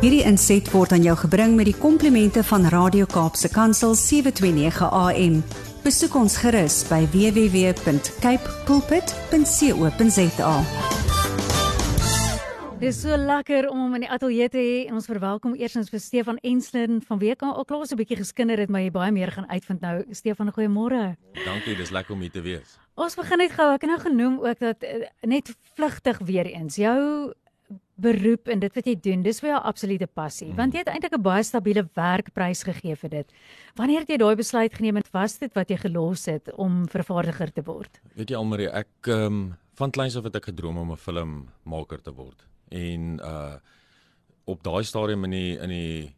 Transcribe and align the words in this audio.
Hierdie 0.00 0.22
inset 0.24 0.64
word 0.72 0.94
aan 0.96 1.02
jou 1.04 1.12
gebring 1.26 1.58
met 1.58 1.66
die 1.68 1.76
komplimente 1.76 2.40
van 2.48 2.62
Radio 2.72 3.04
Kaapse 3.04 3.50
Kansel 3.52 3.92
729 3.92 4.86
AM. 4.88 5.34
Besoek 5.84 6.14
ons 6.16 6.38
gerus 6.40 6.78
by 6.88 7.02
www.cape 7.12 8.54
pulpit.co.za. 8.64 10.54
Dit 12.80 12.88
is 12.88 13.02
so 13.02 13.12
lekker 13.12 13.68
om 13.68 13.82
hom 13.84 13.98
in 13.98 14.06
die 14.06 14.08
ateljee 14.08 14.48
te 14.48 14.56
hê 14.56 14.78
en 14.86 14.96
ons 14.96 15.04
verwelkom 15.10 15.52
eersins 15.60 15.92
vir 15.92 16.00
Stefan 16.00 16.40
Enslin 16.48 17.02
van 17.04 17.20
WK 17.20 17.44
al 17.50 17.68
klaar 17.68 17.84
so 17.84 17.92
'n 17.92 18.00
bietjie 18.00 18.16
geskinder 18.24 18.56
het 18.56 18.72
maar 18.72 18.80
jy 18.80 18.90
baie 18.90 19.12
meer 19.12 19.28
gaan 19.28 19.50
uitvind 19.52 19.84
nou. 19.84 20.04
Stefan, 20.16 20.48
goeiemôre. 20.48 21.16
Dankie, 21.44 21.76
dis 21.76 21.92
lekker 21.92 22.14
om 22.14 22.20
hier 22.20 22.32
te 22.32 22.40
wees. 22.40 22.78
Ons 22.96 23.16
begin 23.16 23.38
net 23.38 23.52
gou. 23.52 23.68
Ek 23.74 23.82
het 23.82 23.90
nou 23.90 24.00
genoem 24.00 24.40
ook 24.40 24.58
dat 24.58 24.82
uh, 24.82 25.04
net 25.20 25.52
vlugtig 25.76 26.18
weer 26.24 26.46
eens 26.46 26.76
jou 26.76 27.34
beroep 28.00 28.50
en 28.52 28.60
dit 28.62 28.76
wat 28.76 28.86
jy 28.88 28.94
doen, 29.04 29.22
dis 29.24 29.40
vir 29.42 29.52
jou 29.52 29.60
absolute 29.70 30.06
passie. 30.06 30.50
Mm. 30.50 30.58
Want 30.58 30.74
jy 30.74 30.82
het 30.84 30.90
eintlik 30.92 31.16
'n 31.16 31.22
baie 31.22 31.44
stabiele 31.44 31.84
werkprys 31.94 32.62
gegee 32.64 32.96
vir 32.96 33.10
dit. 33.10 33.32
Wanneer 33.76 34.00
het 34.00 34.08
jy 34.08 34.18
daai 34.18 34.36
besluit 34.36 34.74
geneem 34.74 34.96
en 34.96 35.04
was 35.12 35.38
dit 35.38 35.52
wat 35.54 35.70
jy 35.70 35.76
gelos 35.76 36.26
het 36.26 36.52
om 36.54 36.88
vervaardiger 36.88 37.52
te 37.52 37.62
word? 37.62 38.00
Weet 38.14 38.30
jy 38.30 38.36
Almarie, 38.36 38.68
ek 38.68 38.88
ehm 39.06 39.26
um, 39.26 39.56
van 39.74 39.90
kleins 39.90 40.16
af 40.16 40.24
het 40.24 40.36
ek 40.36 40.44
gedroom 40.44 40.76
om 40.76 40.92
'n 40.92 40.96
filmmaker 40.96 42.02
te 42.02 42.12
word. 42.12 42.46
En 42.70 43.20
uh 43.22 43.56
op 44.44 44.62
daai 44.62 44.82
stadium 44.84 45.24
in 45.24 45.30
die 45.30 45.58
in 45.58 45.68
die 45.68 46.16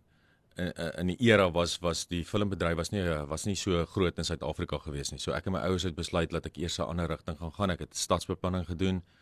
in, 0.56 0.72
in 0.98 1.06
die 1.06 1.16
era 1.20 1.50
was 1.50 1.78
was 1.80 2.06
die 2.06 2.24
filmbedryf 2.24 2.76
was 2.76 2.90
nie 2.90 3.02
was 3.28 3.44
nie 3.44 3.54
so 3.54 3.84
groot 3.84 4.18
in 4.18 4.24
Suid-Afrika 4.24 4.78
gewees 4.78 5.10
nie. 5.10 5.18
So 5.18 5.32
ek 5.32 5.46
en 5.46 5.52
my 5.52 5.58
ouers 5.58 5.82
het 5.82 5.94
besluit 5.94 6.30
dat 6.30 6.46
ek 6.46 6.56
eers 6.56 6.78
'n 6.78 6.82
ander 6.82 7.08
rigting 7.08 7.38
gaan 7.38 7.52
gaan. 7.52 7.70
Ek 7.70 7.78
het 7.78 7.96
stadsbeplanning 7.96 8.66
gedoen. 8.66 8.96
Uh 8.96 9.21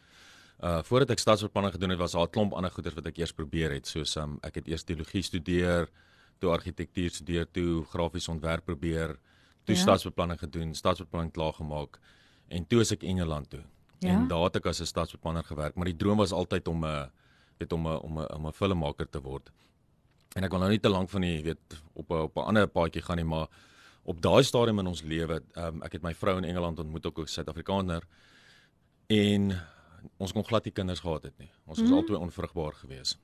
voordat 0.61 1.11
ek 1.11 1.19
stadsbeplanning 1.19 1.73
gedoen 1.73 1.91
het, 1.91 1.99
was 1.99 2.13
daar 2.13 2.27
'n 2.27 2.31
klomp 2.31 2.53
ander 2.53 2.71
goeders 2.71 2.95
wat 2.95 3.07
ek 3.07 3.19
eers 3.19 3.33
probeer 3.33 3.71
het, 3.73 3.87
soos 3.87 4.17
um, 4.17 4.39
ek 4.43 4.55
het 4.55 4.69
eers 4.69 4.83
teologie 4.83 5.23
studeer, 5.23 5.89
toe 6.39 6.51
argitektuur 6.51 7.11
studeer, 7.11 7.47
toe 7.51 7.85
grafiese 7.85 8.30
ontwerp 8.30 8.65
probeer, 8.65 9.19
toe 9.65 9.75
ja. 9.75 9.80
stadsbeplanning 9.80 10.39
gedoen, 10.39 10.75
stadsbeplanning 10.75 11.33
klaar 11.33 11.52
gemaak 11.52 11.99
en 12.49 12.67
toe 12.67 12.80
is 12.80 12.93
ek 12.93 13.02
Engeland 13.02 13.51
toe. 13.51 13.63
Ja. 14.01 14.15
En 14.15 14.29
daar 14.29 14.49
het 14.49 14.57
ek 14.57 14.67
as 14.67 14.80
'n 14.80 14.87
stadsbeplanner 14.87 15.45
gewerk, 15.45 15.75
maar 15.75 15.85
die 15.85 15.97
droom 15.97 16.19
was 16.19 16.33
altyd 16.33 16.69
om 16.69 16.85
'n 16.85 17.11
weet 17.59 17.73
om 17.73 17.87
'n 17.87 18.01
om 18.01 18.19
'n 18.19 18.33
om 18.35 18.47
'n 18.47 18.52
filmmaker 18.52 19.09
te 19.09 19.21
word. 19.21 19.51
En 20.37 20.45
ek 20.45 20.51
wil 20.51 20.61
nou 20.61 20.71
nie 20.71 20.80
te 20.80 20.89
lank 20.89 21.11
van 21.11 21.21
die 21.21 21.43
weet 21.43 21.83
op 21.93 22.11
'n 22.11 22.23
op 22.29 22.37
'n 22.37 22.47
ander 22.47 22.67
paadjie 22.67 23.02
gaan 23.02 23.17
nie, 23.17 23.24
maar 23.24 23.49
op 24.05 24.21
daai 24.21 24.43
stadium 24.43 24.79
in 24.79 24.87
ons 24.87 25.02
lewe, 25.02 25.43
um, 25.57 25.83
ek 25.83 25.93
het 25.93 26.02
my 26.02 26.15
vrou 26.15 26.37
in 26.39 26.45
Engeland 26.45 26.79
ontmoet 26.79 27.07
ook 27.07 27.19
'n 27.19 27.27
Suid-Afrikaner 27.27 28.02
en 29.07 29.61
ons 30.16 30.32
kon 30.32 30.45
glad 30.45 30.65
nie 30.65 30.73
kinders 30.73 31.01
gehad 31.01 31.23
het 31.23 31.38
nie. 31.38 31.51
Ons 31.65 31.79
was 31.79 31.79
mm 31.79 31.87
-hmm. 31.87 31.96
albei 31.96 32.16
onvrugbaar 32.16 32.74
geweest. 32.74 33.18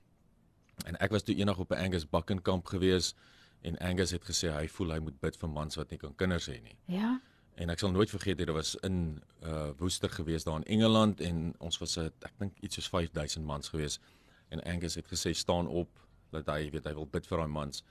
En 0.85 0.97
ek 0.97 1.11
was 1.11 1.23
toe 1.23 1.35
eendag 1.35 1.59
op 1.59 1.71
'n 1.71 1.75
Angus 1.85 2.09
Bakkenkamp 2.09 2.67
geweest 2.67 3.17
en 3.61 3.79
Angus 3.79 4.11
het 4.11 4.25
gesê 4.25 4.53
hy 4.53 4.69
voel 4.69 4.91
hy 4.91 4.99
moet 4.99 5.21
bid 5.21 5.37
vir 5.37 5.49
mans 5.49 5.75
wat 5.75 5.91
nie 5.91 5.99
kan 5.99 6.15
kinders 6.15 6.49
hê 6.49 6.61
nie. 6.63 6.77
Ja. 6.85 7.21
En 7.55 7.71
ek 7.71 7.79
sal 7.79 7.91
nooit 7.91 8.11
vergeet 8.11 8.39
dit 8.39 8.49
was 8.49 8.75
in 8.75 9.23
uh 9.43 9.71
Woester 9.77 10.11
geweest 10.11 10.45
daar 10.45 10.57
in 10.57 10.65
Engeland 10.65 11.21
en 11.21 11.55
ons 11.59 11.79
was 11.79 11.97
'n 11.99 12.13
ek 12.21 12.33
dink 12.39 12.59
iets 12.61 12.75
soos 12.75 12.89
5000 12.89 13.45
mans 13.45 13.69
geweest 13.69 14.01
en 14.49 14.63
Angus 14.63 14.95
het 14.95 15.07
gesê 15.07 15.33
staan 15.33 15.67
op 15.67 15.89
dat 16.31 16.47
hy 16.47 16.71
weet 16.71 16.85
hy 16.85 16.95
wil 16.95 17.07
bid 17.07 17.27
vir 17.27 17.39
daai 17.39 17.49
mans 17.49 17.85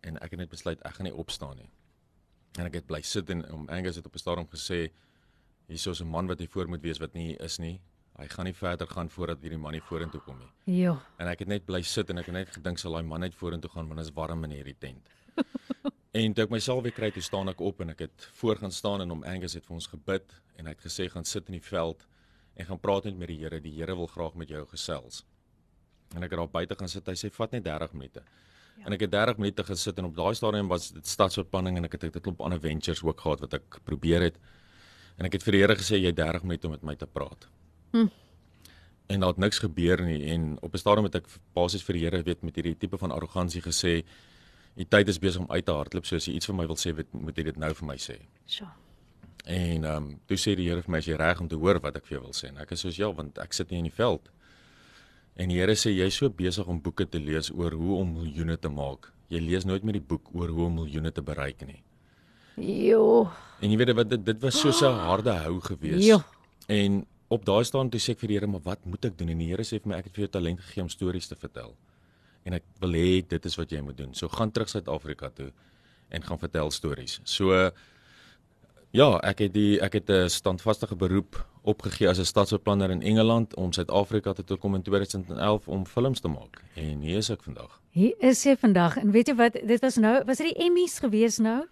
en 0.00 0.18
ek 0.18 0.30
het 0.30 0.38
net 0.38 0.48
besluit 0.48 0.82
ek 0.82 0.94
gaan 0.94 1.04
nie 1.04 1.14
opstaan 1.14 1.56
nie. 1.56 1.70
En 2.58 2.66
ek 2.66 2.74
het 2.74 2.86
bly 2.86 3.02
sit 3.02 3.30
en 3.30 3.52
om 3.52 3.68
Angus 3.68 3.96
het 3.96 4.06
op 4.06 4.14
'n 4.14 4.18
stadium 4.18 4.48
gesê 4.48 4.90
hier 5.68 5.90
is 5.90 6.00
'n 6.00 6.06
man 6.06 6.26
wat 6.26 6.38
hy 6.38 6.46
voor 6.46 6.68
moet 6.68 6.82
wees 6.82 6.98
wat 6.98 7.14
nie 7.14 7.36
is 7.36 7.58
nie 7.58 7.80
hy 8.18 8.26
gaan 8.32 8.48
nie 8.48 8.56
verder 8.56 8.88
gaan 8.90 9.10
voordat 9.14 9.42
hierdie 9.44 9.60
man 9.62 9.76
nie 9.76 9.82
vorentoe 9.84 10.20
kom 10.24 10.38
nie. 10.40 10.50
Ja. 10.80 10.96
En 11.22 11.30
ek 11.30 11.44
het 11.44 11.52
net 11.52 11.66
bly 11.66 11.80
sit 11.86 12.10
en 12.10 12.18
ek 12.18 12.30
het 12.30 12.34
net 12.34 12.50
gedink 12.56 12.80
sal 12.82 12.96
daai 12.98 13.06
man 13.06 13.22
net 13.22 13.36
vorentoe 13.38 13.70
gaan 13.70 13.86
want 13.86 14.02
dit 14.02 14.10
is 14.10 14.14
warm 14.16 14.42
in 14.48 14.56
hierdie 14.56 14.76
tent. 14.78 15.12
en 16.18 16.34
toe 16.34 16.44
ek 16.44 16.54
myself 16.54 16.82
weer 16.82 16.96
kry, 16.96 17.12
toe 17.14 17.22
staan 17.22 17.52
ek 17.52 17.62
op 17.62 17.84
en 17.84 17.94
ek 17.94 18.06
het 18.08 18.28
voor 18.40 18.58
gaan 18.58 18.74
staan 18.74 19.04
en 19.04 19.14
hom 19.14 19.22
Angus 19.22 19.54
het 19.54 19.66
vir 19.68 19.78
ons 19.78 19.90
gebid 19.94 20.34
en 20.58 20.66
hy 20.66 20.74
het 20.74 20.82
gesê 20.82 21.06
gaan 21.12 21.28
sit 21.28 21.46
in 21.46 21.60
die 21.60 21.64
veld 21.64 22.02
en 22.58 22.66
gaan 22.66 22.80
praat 22.82 23.06
net 23.06 23.18
met 23.20 23.30
die 23.30 23.38
Here. 23.38 23.60
Die 23.62 23.76
Here 23.76 23.94
wil 23.94 24.10
graag 24.10 24.34
met 24.34 24.50
jou 24.50 24.64
gesels. 24.66 25.22
En 26.16 26.24
ek 26.24 26.32
het 26.32 26.40
daar 26.40 26.50
buite 26.50 26.74
gaan 26.80 26.90
sit. 26.90 27.06
Hy 27.06 27.14
sê 27.20 27.30
vat 27.30 27.54
net 27.54 27.66
30 27.68 27.94
minute. 27.94 28.24
Ja. 28.78 28.88
En 28.88 28.96
ek 28.96 29.04
het 29.06 29.12
30 29.14 29.38
minute 29.38 29.64
gesit 29.68 29.98
en 30.02 30.08
op 30.10 30.16
daai 30.16 30.34
stadium 30.34 30.70
was 30.70 30.90
dit 30.96 31.06
stadsbeplanning 31.06 31.78
en 31.78 31.86
ek 31.86 31.94
het 31.94 32.16
'n 32.16 32.20
klomp 32.20 32.42
ander 32.42 32.58
ventures 32.60 33.02
ook 33.02 33.20
gehad 33.20 33.40
wat 33.40 33.54
ek 33.54 33.78
probeer 33.84 34.22
het. 34.26 34.38
En 35.18 35.26
ek 35.26 35.32
het 35.38 35.42
vir 35.42 35.52
die 35.52 35.60
Here 35.60 35.76
gesê 35.76 36.02
jy 36.02 36.12
30 36.12 36.42
minute 36.42 36.66
om 36.66 36.72
met 36.72 36.82
my 36.82 36.94
te 36.96 37.06
praat. 37.06 37.48
Hm. 37.90 38.08
En 39.08 39.20
daar 39.20 39.28
het 39.28 39.38
niks 39.38 39.58
gebeur 39.58 40.02
nie 40.04 40.24
en 40.32 40.56
op 40.60 40.74
'n 40.74 40.78
stadium 40.78 41.04
het 41.04 41.14
ek 41.14 41.26
basies 41.52 41.82
vir 41.82 41.94
die 41.94 42.04
Here 42.04 42.22
weet 42.22 42.42
met 42.42 42.54
hierdie 42.54 42.76
tipe 42.76 42.98
van 42.98 43.10
arrogansie 43.10 43.62
gesê, 43.62 44.04
"Die 44.74 44.88
tyd 44.88 45.08
is 45.08 45.18
besig 45.18 45.40
om 45.40 45.50
uit 45.50 45.64
te 45.64 45.72
hardloop, 45.72 46.06
so 46.06 46.16
as 46.16 46.26
jy 46.26 46.34
iets 46.34 46.46
vir 46.46 46.54
my 46.54 46.66
wil 46.66 46.76
sê, 46.76 46.94
weet, 46.94 47.12
moet 47.12 47.36
jy 47.36 47.42
dit 47.42 47.56
nou 47.56 47.74
vir 47.74 47.86
my 47.86 47.96
sê." 47.96 48.18
So. 48.44 48.66
En 49.44 49.84
ehm 49.84 49.96
um, 49.96 50.20
toe 50.26 50.36
sê 50.36 50.54
die 50.56 50.68
Here 50.68 50.82
vir 50.82 50.90
my, 50.90 50.98
"As 50.98 51.06
jy 51.06 51.16
reg 51.16 51.40
om 51.40 51.48
te 51.48 51.56
hoor 51.56 51.80
wat 51.80 51.96
ek 51.96 52.06
vir 52.06 52.18
jou 52.18 52.22
wil 52.22 52.32
sê." 52.32 52.48
En 52.48 52.58
ek 52.58 52.70
is 52.70 52.80
soos, 52.80 52.96
"Ja, 52.96 53.12
want 53.12 53.38
ek 53.38 53.52
sit 53.52 53.70
nie 53.70 53.78
in 53.78 53.84
die 53.84 53.94
veld." 53.94 54.30
En 55.36 55.48
die 55.48 55.58
Here 55.58 55.72
sê, 55.72 55.90
"Jy's 55.90 56.14
so 56.14 56.28
besig 56.28 56.66
om 56.66 56.80
boeke 56.80 57.08
te 57.08 57.18
lees 57.18 57.50
oor 57.50 57.70
hoe 57.70 57.98
om 57.98 58.12
miljoene 58.12 58.58
te 58.58 58.68
maak. 58.68 59.12
Jy 59.28 59.40
lees 59.40 59.64
nooit 59.64 59.82
meer 59.82 59.92
die 59.92 60.06
boek 60.08 60.28
oor 60.34 60.48
hoe 60.48 60.64
om 60.64 60.74
miljoene 60.74 61.12
te 61.12 61.22
bereik 61.22 61.66
nie." 61.66 61.82
Jo. 62.56 63.30
En 63.60 63.70
jy 63.70 63.76
weet 63.76 63.94
wat 63.94 64.10
dit 64.10 64.24
dit 64.24 64.42
was 64.42 64.60
so 64.60 64.68
'n 64.68 64.98
harde 64.98 65.30
hou 65.30 65.60
geweest. 65.60 66.06
Jo. 66.06 66.22
En 66.66 67.06
op 67.28 67.44
daai 67.44 67.64
staan 67.64 67.90
toe 67.90 68.00
sê 68.00 68.14
ek 68.16 68.22
vir 68.22 68.32
die 68.32 68.38
Here, 68.38 68.46
maar 68.46 68.64
wat 68.64 68.84
moet 68.88 69.04
ek 69.10 69.18
doen? 69.18 69.28
En 69.34 69.38
die 69.38 69.50
Here 69.50 69.64
sê 69.66 69.80
vir 69.82 69.92
my 69.92 69.98
ek 69.98 70.08
het 70.08 70.16
vir 70.16 70.26
jou 70.26 70.32
talent 70.38 70.60
gegee 70.60 70.82
om 70.82 70.88
stories 70.92 71.28
te 71.28 71.36
vertel. 71.36 71.74
En 72.48 72.56
ek 72.56 72.64
wil 72.80 72.96
hê 72.96 73.20
dit 73.28 73.48
is 73.50 73.58
wat 73.60 73.72
jy 73.74 73.82
moet 73.84 73.98
doen. 73.98 74.14
So 74.14 74.28
gaan 74.32 74.52
terug 74.54 74.70
Suid-Afrika 74.72 75.30
toe 75.36 75.50
en 76.08 76.24
gaan 76.24 76.40
vertel 76.40 76.72
stories. 76.72 77.18
So 77.28 77.52
ja, 78.96 79.08
ek 79.28 79.44
het 79.44 79.52
die 79.52 79.80
ek 79.84 80.00
het 80.00 80.10
'n 80.10 80.28
standvaste 80.32 80.88
beroep 80.96 81.36
opgegee 81.62 82.08
as 82.08 82.18
'n 82.18 82.24
stadsbeplanner 82.24 82.90
in 82.90 83.02
Engeland 83.02 83.54
om 83.56 83.72
Suid-Afrika 83.72 84.32
toe 84.32 84.44
te 84.44 84.56
kom 84.56 84.74
in 84.74 84.82
2011 84.82 85.68
om 85.68 85.86
films 85.86 86.20
te 86.20 86.28
maak. 86.28 86.62
En 86.74 87.00
hier 87.00 87.18
is 87.18 87.30
ek 87.30 87.42
vandag. 87.42 87.80
Hier 87.90 88.14
is 88.18 88.42
jy 88.42 88.56
vandag. 88.56 88.96
En 88.96 89.10
weet 89.10 89.26
jy 89.26 89.34
wat, 89.34 89.52
dit 89.52 89.80
was 89.80 89.96
nou 89.96 90.24
was 90.24 90.36
dit 90.36 90.54
die 90.54 90.64
Emmys 90.64 90.98
gewees 90.98 91.38
nou? 91.38 91.66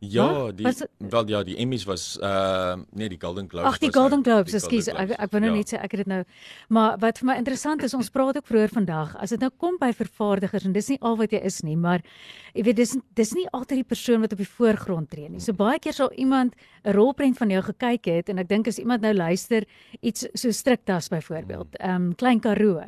Ja, 0.00 0.52
die 0.52 0.64
was, 0.64 0.82
wel 0.98 1.28
ja, 1.28 1.42
die 1.42 1.56
Emmys 1.56 1.84
was 1.84 2.18
uh 2.22 2.76
nee, 2.92 3.08
die 3.08 3.18
Golden 3.20 3.48
Globes. 3.48 3.68
Ag, 3.68 3.78
die 3.78 3.92
Golden 3.92 4.22
Globes, 4.24 4.54
ekskuus. 4.58 4.88
Ek 4.92 5.14
ek 5.16 5.32
wou 5.32 5.40
nou 5.40 5.52
ja. 5.52 5.56
net 5.56 5.72
sê 5.72 5.80
ek 5.80 5.96
het 5.96 6.04
dit 6.04 6.10
nou. 6.10 6.22
Maar 6.68 6.98
wat 7.00 7.20
vir 7.22 7.30
my 7.30 7.36
interessant 7.40 7.84
is, 7.86 7.94
ons 7.96 8.10
praat 8.12 8.36
ook 8.36 8.46
vroeër 8.46 8.74
vandag, 8.74 9.16
as 9.22 9.32
dit 9.32 9.40
nou 9.40 9.50
kom 9.56 9.78
by 9.80 9.92
vervaardigers 9.96 10.68
en 10.68 10.76
dis 10.76 10.92
nie 10.92 11.00
al 11.00 11.16
wat 11.20 11.32
jy 11.32 11.40
is 11.48 11.62
nie, 11.66 11.76
maar 11.80 12.04
jy 12.52 12.66
weet 12.68 12.80
dis 12.82 12.96
dis 13.16 13.34
nie 13.38 13.46
altyd 13.52 13.82
die 13.82 13.90
persoon 13.94 14.24
wat 14.24 14.36
op 14.36 14.42
die 14.42 14.52
voorgrond 14.56 15.10
tree 15.10 15.28
nie. 15.32 15.40
So 15.40 15.56
baie 15.56 15.80
keer 15.80 15.96
sal 15.96 16.12
iemand 16.16 16.54
'n 16.84 16.92
rolprent 16.92 17.38
van 17.38 17.50
jou 17.50 17.62
gekyk 17.62 18.06
het 18.06 18.28
en 18.28 18.38
ek 18.38 18.48
dink 18.48 18.68
as 18.68 18.78
iemand 18.78 19.02
nou 19.02 19.14
luister 19.14 19.64
iets 20.02 20.26
so 20.34 20.50
striktas 20.50 21.08
byvoorbeeld, 21.08 21.76
ehm 21.80 21.94
um, 21.94 22.14
klein 22.14 22.40
Karoo 22.40 22.82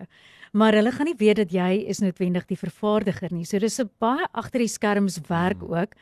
maar 0.52 0.72
hulle 0.72 0.92
gaan 0.92 1.06
nie 1.06 1.18
weet 1.18 1.36
dat 1.36 1.52
jy 1.52 1.84
is 1.88 2.00
noodwendig 2.00 2.46
die 2.48 2.56
vervaardiger 2.56 3.32
nie. 3.32 3.44
So 3.44 3.58
dis 3.58 3.80
'n 3.80 3.90
baie 3.98 4.26
agter 4.32 4.60
die 4.60 4.68
skerms 4.68 5.20
werk 5.28 5.60
hmm. 5.60 5.74
ook. 5.74 5.94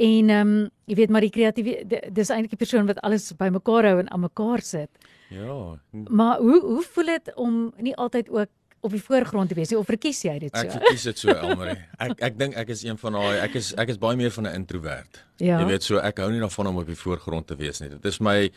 En 0.00 0.30
ehm 0.32 0.52
um, 0.54 0.68
jy 0.90 0.96
weet 0.98 1.10
maar 1.12 1.24
die 1.24 1.30
kreatiewe 1.30 1.74
dis 2.10 2.30
eintlik 2.32 2.54
die 2.54 2.60
persoon 2.60 2.88
wat 2.88 2.98
alles 3.06 3.28
bymekaar 3.36 3.86
hou 3.90 3.98
en 4.00 4.08
aan 4.10 4.24
mekaar 4.24 4.62
sit. 4.64 5.10
Ja. 5.30 5.76
Maar 5.90 6.40
hoe 6.40 6.60
hoe 6.60 6.82
voel 6.94 7.12
dit 7.12 7.34
om 7.34 7.58
nie 7.78 7.94
altyd 7.96 8.30
ook 8.30 8.48
op 8.80 8.94
die 8.96 9.02
voorgrond 9.02 9.48
te 9.48 9.54
wees 9.54 9.70
nie 9.70 9.78
of 9.78 9.86
verkies 9.86 10.22
jy 10.24 10.38
dit 10.40 10.56
so? 10.56 10.62
Ek 10.62 10.72
verkies 10.72 11.04
dit 11.10 11.20
so 11.20 11.34
Elmarie. 11.42 11.76
Ek 12.00 12.22
ek 12.30 12.38
dink 12.40 12.56
ek 12.58 12.72
is 12.72 12.84
een 12.86 12.98
van 13.02 13.18
daai 13.18 13.42
ek 13.44 13.58
is 13.60 13.72
ek 13.76 13.92
is 13.92 14.00
baie 14.00 14.16
meer 14.16 14.32
van 14.34 14.48
'n 14.48 14.54
introvert. 14.62 15.20
Ja. 15.36 15.60
Jy 15.60 15.68
weet 15.68 15.86
so 15.86 16.00
ek 16.00 16.24
hou 16.24 16.30
nie 16.32 16.40
daarvan 16.40 16.72
om 16.72 16.80
op 16.80 16.88
die 16.88 16.98
voorgrond 16.98 17.46
te 17.46 17.58
wees 17.60 17.80
nie. 17.84 17.90
Dit 17.92 18.04
is 18.04 18.20
my 18.20 18.50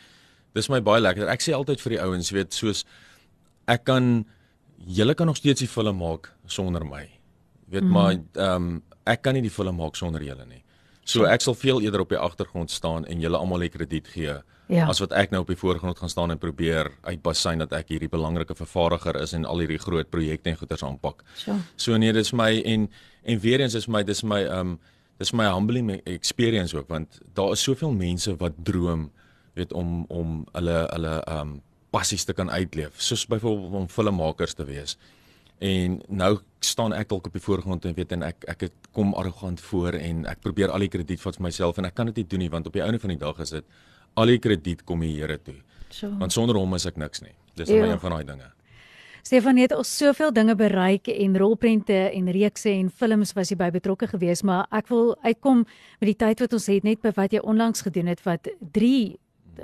dis 0.54 0.70
my 0.72 0.80
baie 0.80 1.02
lekker. 1.02 1.28
Ek 1.28 1.44
sê 1.44 1.52
altyd 1.52 1.80
vir 1.80 1.98
die 1.98 2.00
ouens, 2.00 2.30
weet 2.30 2.54
soos 2.54 2.84
ek 3.68 3.84
kan 3.84 4.24
julle 4.86 5.14
kan 5.14 5.26
nog 5.26 5.36
steeds 5.36 5.60
die 5.60 5.68
film 5.68 6.00
maak 6.00 6.32
sonder 6.46 6.84
my. 6.84 7.08
Weet 7.68 7.84
mm. 7.84 7.90
maar 7.90 8.12
ehm 8.16 8.56
um, 8.56 8.82
ek 9.04 9.22
kan 9.22 9.34
nie 9.36 9.44
die 9.44 9.52
film 9.52 9.76
maak 9.76 9.96
sonder 9.96 10.22
julle 10.24 10.46
nie. 10.48 10.64
So 11.04 11.28
ek 11.28 11.44
sal 11.44 11.54
veel 11.54 11.82
eerder 11.84 12.00
op 12.00 12.12
die 12.14 12.18
agtergrond 12.18 12.70
staan 12.70 13.04
en 13.04 13.20
julle 13.20 13.36
almal 13.36 13.66
die 13.66 13.72
krediet 13.72 14.08
gee 14.08 14.38
ja. 14.72 14.86
as 14.88 15.00
wat 15.02 15.12
ek 15.16 15.32
nou 15.34 15.42
op 15.44 15.50
die 15.52 15.58
voorgrond 15.58 15.98
gaan 15.98 16.12
staan 16.12 16.32
en 16.32 16.40
probeer 16.40 16.90
uitbasyn 17.04 17.60
dat 17.60 17.74
ek 17.76 17.92
hierdie 17.94 18.10
belangrike 18.12 18.56
vervaardiger 18.56 19.18
is 19.20 19.34
en 19.36 19.44
al 19.48 19.60
hierdie 19.64 19.80
groot 19.82 20.08
projekte 20.10 20.52
en 20.52 20.58
goeders 20.60 20.84
aanpak. 20.86 21.22
So, 21.36 21.58
so 21.76 21.98
nee, 22.00 22.12
dis 22.16 22.32
my 22.36 22.50
en 22.64 22.88
en 23.24 23.40
weer 23.40 23.64
eens 23.64 23.76
is 23.76 23.88
my 23.88 24.02
dis 24.04 24.24
my 24.24 24.44
um 24.48 24.78
dis 25.20 25.32
my 25.32 25.46
humbling 25.52 25.92
experience 26.10 26.76
ook 26.76 26.88
want 26.88 27.20
daar 27.34 27.52
is 27.52 27.62
soveel 27.62 27.92
mense 27.92 28.34
wat 28.40 28.56
droom 28.64 29.10
weet 29.54 29.72
om 29.72 30.04
om 30.08 30.42
hulle 30.52 30.80
hulle 30.90 31.14
um 31.30 31.60
passies 31.94 32.24
te 32.26 32.34
kan 32.34 32.50
uitleef 32.50 32.96
soos 32.98 33.26
byvoorbeeld 33.30 33.74
om 33.84 33.88
filmmakers 33.88 34.54
te 34.54 34.64
wees. 34.66 34.96
En 35.58 36.00
nou 36.08 36.38
staan 36.64 36.92
ek 36.96 37.08
dalk 37.08 37.26
op 37.26 37.36
die 37.36 37.42
voorgrond 37.42 37.84
en 37.84 37.94
weet 37.94 38.12
en 38.16 38.22
ek 38.26 38.44
ek 38.48 38.66
het 38.68 38.88
kom 38.92 39.14
arrogant 39.14 39.60
voor 39.60 39.98
en 39.98 40.24
ek 40.26 40.40
probeer 40.40 40.72
al 40.72 40.84
die 40.86 40.88
krediet 40.88 41.20
vat 41.20 41.36
vir 41.36 41.46
myself 41.46 41.78
en 41.78 41.84
ek 41.84 41.94
kan 41.94 42.10
dit 42.10 42.22
nie 42.22 42.26
doen 42.26 42.44
nie 42.46 42.50
want 42.50 42.66
op 42.66 42.72
die 42.72 42.82
einde 42.82 42.98
van 42.98 43.14
die 43.14 43.20
dag 43.20 43.38
is 43.44 43.50
dit 43.50 43.64
al 44.14 44.30
die 44.30 44.38
krediet 44.38 44.84
kom 44.84 45.00
die 45.00 45.14
Here 45.14 45.38
toe. 45.38 45.60
So. 45.90 46.10
Want 46.18 46.32
sonder 46.32 46.56
hom 46.58 46.74
is 46.74 46.86
ek 46.86 46.96
niks 46.96 47.22
nie. 47.22 47.34
Dis 47.54 47.70
net 47.70 47.86
een 47.86 48.00
van 48.02 48.16
daai 48.16 48.24
dinge. 48.24 48.50
Stefan 49.24 49.56
het 49.56 49.72
al 49.72 49.84
soveel 49.88 50.32
dinge 50.36 50.54
bereik 50.54 51.08
en 51.08 51.36
rolprente 51.40 51.96
en 51.96 52.26
reekse 52.30 52.68
en 52.68 52.90
films 52.90 53.32
was 53.32 53.48
jy 53.48 53.56
by 53.56 53.70
betrokke 53.72 54.04
gewees, 54.10 54.42
maar 54.44 54.66
ek 54.68 54.90
wil 54.92 55.14
uitkom 55.24 55.62
met 56.02 56.10
die 56.10 56.18
tyd 56.20 56.42
wat 56.44 56.52
ons 56.52 56.66
het 56.68 56.84
net 56.84 57.00
by 57.00 57.14
wat 57.16 57.32
jy 57.32 57.40
onlangs 57.40 57.86
gedoen 57.86 58.10
het 58.12 58.20
wat 58.26 58.50
3 58.76 59.14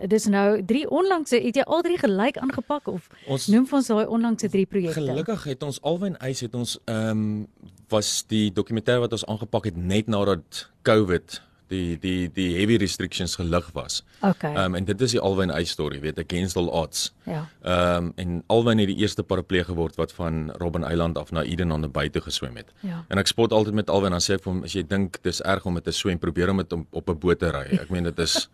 dis 0.08 0.26
nou 0.32 0.62
3 0.64 0.87
onlangse 0.90 1.40
het 1.40 1.56
jy 1.56 1.66
al 1.66 1.82
drie 1.82 1.98
gelyk 1.98 2.38
aangepak 2.38 2.88
of 2.88 3.08
ons 3.26 3.46
noem 3.52 3.66
vir 3.66 3.78
ons 3.81 3.92
daai 3.92 4.06
onlangse 4.06 4.48
3 4.48 4.66
projekte. 4.66 5.00
Gelukkig 5.00 5.44
het 5.44 5.62
ons 5.62 5.82
alwen 5.82 6.19
eis 6.19 6.40
het 6.40 6.54
ons 6.54 6.78
ehm 6.84 7.10
um, 7.10 7.46
was 7.90 8.22
die 8.31 8.52
dokumentêr 8.54 9.00
wat 9.02 9.12
ons 9.12 9.26
aangepak 9.26 9.64
het 9.64 9.76
net 9.76 10.06
nadat 10.06 10.69
COVID 10.87 11.40
die 11.70 11.98
die 12.02 12.31
die 12.34 12.48
heavy 12.58 12.76
restrictions 12.82 13.37
gelig 13.38 13.70
was. 13.76 14.02
Okay. 14.20 14.52
Ehm 14.54 14.72
um, 14.72 14.75
en 14.81 14.84
dit 14.84 15.00
is 15.06 15.14
die 15.16 15.20
Alwyn 15.20 15.52
Ice 15.54 15.72
story, 15.72 16.00
weet 16.02 16.19
ek, 16.19 16.32
against 16.32 16.58
all 16.58 16.70
odds. 16.82 17.10
Ja. 17.26 17.46
Ehm 17.62 18.10
um, 18.10 18.12
en 18.16 18.43
Alwyn 18.46 18.82
het 18.82 18.90
die 18.90 18.98
eerste 19.02 19.22
paraplee 19.22 19.64
geword 19.64 19.98
wat 20.00 20.12
van 20.12 20.50
Robben 20.62 20.86
Island 20.90 21.19
af 21.19 21.31
na 21.31 21.44
Eden 21.46 21.72
aan 21.72 21.86
die 21.86 21.93
buite 21.93 22.20
geswem 22.20 22.56
het. 22.60 22.75
Ja. 22.86 23.04
En 23.08 23.22
ek 23.22 23.31
spot 23.31 23.52
altyd 23.52 23.75
met 23.75 23.90
Alwyn 23.90 24.16
dan 24.16 24.25
sê 24.25 24.38
ek 24.38 24.44
vir 24.46 24.52
hom 24.52 24.62
as 24.66 24.76
jy 24.76 24.84
dink 24.86 25.20
dis 25.26 25.43
erg 25.43 25.66
om 25.66 25.78
met 25.78 25.86
'n 25.86 25.93
swem, 25.93 26.19
probeer 26.19 26.50
om 26.50 26.62
dit 26.62 26.72
op, 26.72 26.86
op 26.90 27.10
'n 27.10 27.19
boot 27.19 27.38
te 27.38 27.50
ry. 27.50 27.66
Ek 27.78 27.90
meen 27.90 28.04
dit 28.04 28.19
is 28.19 28.48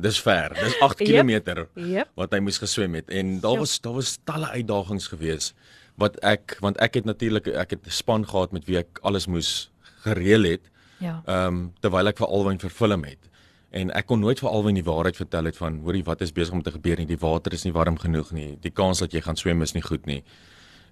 dis 0.00 0.20
ver. 0.20 0.54
Dis 0.54 0.76
8 0.80 1.02
km 1.04 1.28
yep. 1.28 1.68
yep. 1.74 2.10
wat 2.14 2.32
hy 2.32 2.40
moes 2.44 2.58
geswem 2.58 2.94
het 2.98 3.10
en 3.10 3.38
daar 3.40 3.58
was 3.58 3.80
daar 3.80 3.98
was 3.98 4.18
talle 4.24 4.48
uitdagings 4.56 5.10
geweest 5.12 5.54
wat 6.00 6.16
ek 6.26 6.56
want 6.64 6.78
ek 6.80 7.00
het 7.00 7.08
natuurlik 7.08 7.46
ek 7.46 7.76
het 7.76 7.86
'n 7.86 7.90
span 7.90 8.26
gehad 8.26 8.52
met 8.52 8.64
wie 8.64 8.78
ek 8.78 8.98
alles 9.02 9.26
moes 9.26 9.70
gereël 10.04 10.44
het. 10.44 10.70
Ja. 10.98 11.22
Ehm 11.26 11.46
um, 11.46 11.72
terwyl 11.80 12.08
ek 12.08 12.18
vir 12.18 12.28
Alwyn 12.28 12.58
vervilm 12.58 13.04
het. 13.04 13.30
En 13.70 13.90
ek 13.94 14.06
kon 14.06 14.20
nooit 14.20 14.40
vir 14.40 14.50
Alwyn 14.50 14.74
die 14.74 14.84
waarheid 14.84 15.16
vertel 15.16 15.44
het 15.44 15.56
van 15.56 15.78
hoorie 15.84 16.04
wat 16.04 16.20
is 16.20 16.32
besig 16.32 16.54
om 16.54 16.62
te 16.62 16.74
gebeur 16.74 16.98
nie. 16.98 17.06
Die 17.06 17.20
water 17.20 17.52
is 17.52 17.64
nie 17.64 17.72
warm 17.72 17.98
genoeg 17.98 18.32
nie. 18.32 18.56
Die 18.60 18.72
kans 18.74 18.98
dat 18.98 19.12
jy 19.12 19.20
gaan 19.20 19.36
swem 19.36 19.62
is 19.62 19.74
nie 19.74 19.82
goed 19.82 20.06
nie. 20.06 20.24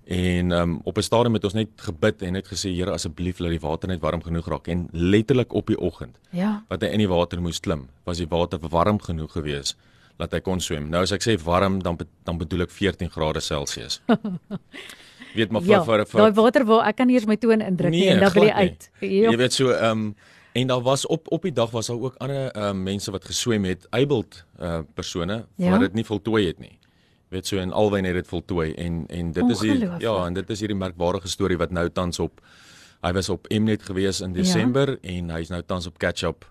En 0.05 0.51
um, 0.51 0.81
op 0.85 0.97
'n 0.97 1.03
stadium 1.03 1.35
het 1.35 1.45
ons 1.45 1.53
net 1.53 1.69
gebid 1.77 2.23
en 2.23 2.33
net 2.33 2.47
gesê 2.49 2.73
Here 2.75 2.91
asseblief 2.91 3.39
laat 3.39 3.51
die 3.51 3.61
water 3.61 3.89
net 3.89 4.01
warm 4.01 4.23
genoeg 4.23 4.49
raak 4.49 4.69
en 4.69 4.89
letterlik 4.93 5.53
op 5.53 5.67
die 5.67 5.79
oggend. 5.79 6.17
Ja. 6.31 6.65
Wat 6.69 6.81
hy 6.81 6.89
in 6.89 6.99
die 6.99 7.09
water 7.09 7.41
moes 7.41 7.61
klim, 7.61 7.89
was 8.05 8.17
die 8.17 8.29
water 8.29 8.59
warm 8.69 9.01
genoeg 9.01 9.33
geweest 9.33 9.77
dat 10.19 10.33
hy 10.33 10.41
kon 10.41 10.61
swem. 10.61 10.89
Nou 10.91 11.03
as 11.03 11.13
ek 11.15 11.23
sê 11.23 11.37
warm 11.43 11.83
dan 11.83 11.99
dan 12.27 12.39
bedoel 12.39 12.67
ek 12.67 12.71
14 12.75 13.11
grade 13.11 13.41
Celsius. 13.41 14.01
weet 15.39 15.53
maar 15.53 15.63
vir 15.63 15.75
ja, 15.77 15.85
vir 15.85 16.05
vir 16.07 16.25
daai 16.25 16.35
water 16.39 16.65
waar 16.69 16.89
ek 16.91 16.99
kan 17.01 17.13
eers 17.13 17.29
my 17.29 17.37
toon 17.37 17.63
indruk 17.65 17.95
nee, 17.95 18.09
en 18.13 18.25
dan 18.25 18.35
wil 18.35 18.49
jy 18.49 18.57
uit. 18.67 18.91
Ja. 19.05 19.31
Jy 19.31 19.39
weet 19.45 19.57
so 19.57 19.71
ehm 19.77 20.09
um, 20.09 20.11
en 20.59 20.67
daar 20.67 20.83
was 20.83 21.07
op 21.07 21.29
op 21.31 21.45
die 21.47 21.53
dag 21.55 21.71
was 21.71 21.87
daar 21.87 22.01
ook 22.01 22.19
ander 22.25 22.51
ehm 22.51 22.75
um, 22.75 22.83
mense 22.83 23.15
wat 23.15 23.25
geswem 23.25 23.69
het, 23.69 23.87
eibeld 23.95 24.43
uh, 24.61 24.81
persone 24.95 25.45
ja? 25.57 25.71
wat 25.71 25.87
dit 25.87 26.01
nie 26.01 26.05
voltooi 26.05 26.47
het 26.47 26.59
nie. 26.59 26.75
Weet 27.29 27.47
so 27.47 27.59
en 27.61 27.73
albei 27.73 28.03
het 28.07 28.15
dit 28.15 28.29
voltooi 28.29 28.73
en 28.75 29.05
en 29.07 29.33
dit 29.33 29.51
is 29.51 29.59
die 29.59 29.89
ja 30.01 30.15
en 30.27 30.35
dit 30.35 30.51
is 30.51 30.61
hierdie 30.61 30.79
merkwaardige 30.79 31.29
storie 31.29 31.59
wat 31.61 31.71
nou 31.71 31.89
tans 31.91 32.19
op 32.19 32.41
hy 33.05 33.13
was 33.13 33.29
op 33.29 33.47
Mnet 33.53 33.83
gewees 33.83 34.21
in 34.21 34.33
Desember 34.33 34.97
ja? 34.97 34.99
en 35.03 35.31
hy's 35.31 35.53
nou 35.53 35.63
tans 35.63 35.87
op 35.87 35.99
catch 35.99 36.25
up 36.25 36.47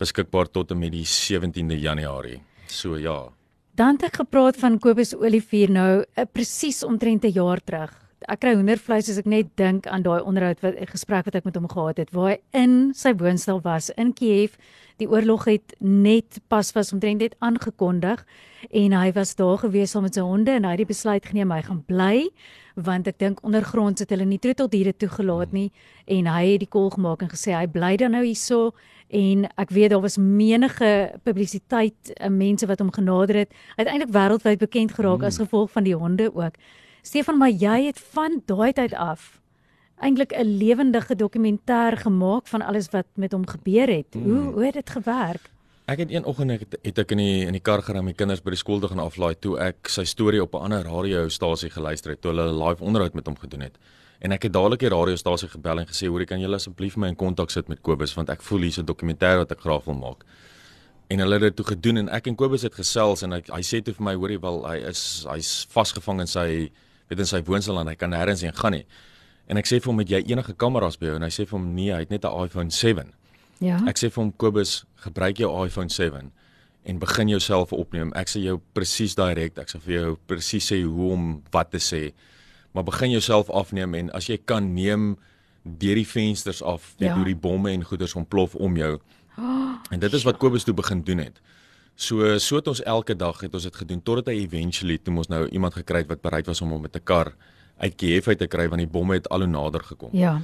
beskikbaar 0.00 0.48
tot 0.50 0.70
en 0.70 0.78
met 0.78 0.92
die 0.92 1.04
17de 1.04 1.76
Januarie. 1.76 2.42
So 2.66 2.96
ja. 2.96 3.28
Dan 3.76 3.98
het 3.98 4.10
ek 4.10 4.20
gepraat 4.22 4.56
van 4.56 4.78
Kobus 4.78 5.14
Olivier 5.16 5.70
nou 5.70 6.00
uh, 6.00 6.24
presies 6.32 6.82
omtrent 6.84 7.24
'n 7.24 7.32
jaar 7.32 7.60
terug 7.64 8.09
ek 8.30 8.44
kry 8.44 8.52
hoendervleis 8.54 9.08
as 9.10 9.18
ek 9.18 9.26
net 9.26 9.48
dink 9.58 9.88
aan 9.90 10.04
daai 10.06 10.22
onderhoud 10.22 10.60
wat 10.62 10.76
'n 10.78 10.86
gesprek 10.86 11.24
wat 11.26 11.34
ek 11.34 11.44
met 11.44 11.56
hom 11.56 11.66
gehad 11.68 11.96
het 11.98 12.10
waar 12.14 12.30
hy 12.30 12.38
in 12.52 12.94
sy 12.94 13.12
woonstel 13.12 13.60
was 13.60 13.90
in 13.96 14.12
Kiev. 14.12 14.54
Die 14.98 15.08
oorlog 15.08 15.44
het 15.44 15.74
net 15.80 16.38
pas 16.48 16.72
was 16.72 16.92
omtrent 16.92 17.20
net 17.20 17.34
aangekondig 17.40 18.24
en 18.70 18.92
hy 18.92 19.12
was 19.12 19.34
daar 19.34 19.58
gewees 19.58 19.90
saam 19.90 20.02
met 20.02 20.14
sy 20.14 20.20
honde 20.20 20.50
en 20.50 20.64
hy 20.64 20.70
het 20.70 20.78
die 20.78 20.94
besluit 20.94 21.26
geneem 21.26 21.50
hy 21.50 21.62
gaan 21.62 21.82
bly 21.86 22.28
want 22.76 23.08
ek 23.08 23.18
dink 23.18 23.40
ondergrond 23.42 23.98
het 23.98 24.10
hulle 24.10 24.24
nie 24.24 24.38
troeteldiere 24.38 24.92
toegelaat 24.92 25.52
nie 25.52 25.72
en 26.06 26.26
hy 26.26 26.52
het 26.52 26.60
die 26.60 26.70
kol 26.70 26.90
gemaak 26.90 27.22
en 27.22 27.32
gesê 27.32 27.56
hy 27.56 27.66
bly 27.66 27.96
dan 27.96 28.12
nou 28.12 28.22
hierso 28.22 28.74
en 29.08 29.48
ek 29.58 29.70
weet 29.70 29.90
daar 29.90 30.04
was 30.04 30.18
menige 30.18 31.18
publisiteit 31.24 32.12
eh, 32.14 32.28
mense 32.28 32.66
wat 32.66 32.78
hom 32.78 32.92
genader 32.92 33.42
het 33.42 33.50
uiteindelik 33.76 34.14
wêreldwyd 34.14 34.58
bekend 34.58 34.94
geraak 34.94 35.18
mm. 35.18 35.26
as 35.26 35.38
gevolg 35.42 35.70
van 35.70 35.84
die 35.84 35.96
honde 35.96 36.30
ook 36.34 36.54
Stefan, 37.02 37.38
maar 37.38 37.50
jy 37.50 37.86
het 37.86 38.00
van 38.12 38.42
daai 38.46 38.72
tyd 38.72 38.94
af 38.94 39.40
eintlik 40.00 40.32
'n 40.32 40.56
lewendige 40.56 41.14
dokumentêr 41.16 41.96
gemaak 41.96 42.46
van 42.46 42.62
alles 42.62 42.88
wat 42.90 43.06
met 43.14 43.32
hom 43.32 43.46
gebeur 43.46 43.88
het. 43.88 44.14
Mm. 44.14 44.22
Hoe 44.24 44.52
hoe 44.52 44.64
het 44.64 44.74
dit 44.74 44.90
gewerk? 44.90 45.50
Ek 45.84 45.98
het 45.98 46.10
een 46.10 46.24
oggend 46.24 46.50
het, 46.50 46.76
het 46.82 46.98
ek 46.98 47.10
in 47.10 47.16
die 47.16 47.46
in 47.46 47.52
die 47.52 47.60
kar 47.60 47.82
gery 47.82 47.96
met 47.96 48.04
my 48.04 48.12
kinders 48.12 48.42
by 48.42 48.50
die 48.50 48.56
skool 48.56 48.80
te 48.80 48.88
gaan 48.88 48.98
aflaai 48.98 49.34
toe 49.38 49.58
ek 49.58 49.88
sy 49.88 50.04
storie 50.04 50.42
op 50.42 50.54
'n 50.54 50.62
ander 50.62 50.82
radiostasie 50.82 51.70
geluister 51.70 52.10
het 52.10 52.20
toe 52.20 52.30
hulle 52.30 52.48
'n 52.48 52.64
live 52.64 52.84
onderhoud 52.84 53.14
met 53.14 53.26
hom 53.26 53.36
gedoen 53.36 53.60
het. 53.60 53.78
En 54.20 54.32
ek 54.32 54.42
het 54.42 54.52
dadelik 54.52 54.78
die 54.78 54.88
radiostasie 54.88 55.48
gebel 55.48 55.78
en 55.78 55.86
gesê 55.86 56.06
hoor, 56.06 56.24
kan 56.24 56.40
julle 56.40 56.54
asseblief 56.54 56.96
my 56.96 57.08
in 57.08 57.16
kontak 57.16 57.50
sit 57.50 57.68
met 57.68 57.80
Kobus 57.80 58.14
want 58.14 58.30
ek 58.30 58.42
voel 58.42 58.60
hier's 58.60 58.78
'n 58.78 58.84
dokumentêr 58.84 59.36
wat 59.36 59.52
ek 59.52 59.60
graag 59.60 59.84
wil 59.84 59.94
maak 59.94 60.24
en 61.10 61.18
hulle 61.18 61.34
het 61.34 61.42
dit 61.42 61.56
toe 61.56 61.66
gedoen 61.66 61.96
en 61.96 62.08
ek 62.08 62.26
en 62.26 62.36
Kobus 62.38 62.62
het 62.62 62.74
gesels 62.74 63.22
en 63.22 63.32
hy 63.32 63.42
hy 63.48 63.62
sê 63.66 63.82
toe 63.82 63.94
vir 63.94 64.04
my 64.04 64.14
hoorie 64.14 64.38
wel 64.38 64.62
hy 64.68 64.76
is 64.76 65.26
hy's 65.26 65.66
vasgevang 65.74 66.20
in 66.20 66.30
sy 66.30 66.70
weet 67.10 67.24
in 67.24 67.28
sy 67.28 67.42
woonstel 67.46 67.80
en 67.82 67.90
hy 67.90 67.96
kan 67.98 68.12
nêrens 68.14 68.44
heen 68.46 68.56
gaan 68.56 68.78
nie. 68.78 68.84
En 69.50 69.58
ek 69.58 69.66
sê 69.66 69.80
vir 69.80 69.90
hom 69.90 70.02
het 70.02 70.12
jy 70.12 70.20
enige 70.30 70.54
kameras 70.54 70.98
by 71.00 71.10
jou 71.10 71.16
en 71.18 71.26
hy 71.26 71.32
sê 71.34 71.46
vir 71.46 71.58
hom 71.58 71.72
nee, 71.74 71.90
hy 71.90 72.04
het 72.04 72.12
net 72.14 72.24
'n 72.24 72.44
iPhone 72.46 72.70
7. 72.70 73.12
Ja. 73.60 73.80
Ek 73.86 73.98
sê 73.98 74.08
vir 74.08 74.22
hom 74.22 74.32
Kobus, 74.32 74.84
gebruik 75.02 75.38
jou 75.38 75.50
iPhone 75.66 75.90
7 75.90 76.30
en 76.84 76.98
begin 76.98 77.28
jouself 77.28 77.72
opneem. 77.72 78.12
Ek 78.16 78.28
sê 78.28 78.40
jou 78.40 78.60
presies 78.72 79.14
direk, 79.14 79.58
ek 79.58 79.68
sê 79.68 79.80
vir 79.80 79.94
jou 79.94 80.18
presies 80.26 80.64
sê 80.72 80.82
hoe 80.82 81.12
om 81.12 81.42
wat 81.52 81.70
te 81.70 81.78
sê. 81.78 82.12
Maar 82.72 82.84
begin 82.84 83.10
jouself 83.10 83.50
afneem 83.50 83.94
en 83.94 84.10
as 84.10 84.30
jy 84.30 84.38
kan 84.38 84.74
neem 84.74 85.16
deur 85.64 85.98
die 85.98 86.06
vensters 86.06 86.62
af, 86.62 86.94
net 86.98 87.10
ja. 87.10 87.16
hoe 87.16 87.24
die 87.24 87.36
bomme 87.36 87.72
en 87.72 87.84
goeders 87.84 88.14
ontplof 88.14 88.54
om 88.54 88.76
jou. 88.76 88.98
Oh, 89.36 89.74
en 89.92 90.00
dit 90.00 90.12
is 90.12 90.24
wat 90.24 90.38
Kobus 90.38 90.64
toe 90.64 90.74
begin 90.74 91.02
doen 91.02 91.18
het. 91.18 91.40
So 92.00 92.38
so 92.40 92.56
het 92.56 92.68
ons 92.70 92.80
elke 92.88 93.14
dag 93.16 93.42
het 93.44 93.54
ons 93.54 93.66
dit 93.68 93.76
gedoen 93.82 94.00
totdat 94.00 94.30
hy 94.32 94.38
eventually 94.46 94.96
toe 95.04 95.12
ons 95.20 95.28
nou 95.28 95.42
iemand 95.52 95.76
gekry 95.76 96.00
het 96.00 96.08
wat 96.08 96.22
bereid 96.24 96.48
was 96.48 96.62
om 96.64 96.72
hom 96.72 96.86
met 96.88 96.96
'n 96.96 97.04
kar 97.04 97.34
uit 97.78 97.94
Kiev 97.96 98.28
uit 98.28 98.38
te 98.38 98.46
kry 98.46 98.68
want 98.68 98.80
die 98.80 98.88
bomme 98.88 99.14
het 99.14 99.28
al 99.28 99.44
hoe 99.44 99.48
nader 99.48 99.84
gekom. 99.84 100.08
Ja. 100.12 100.40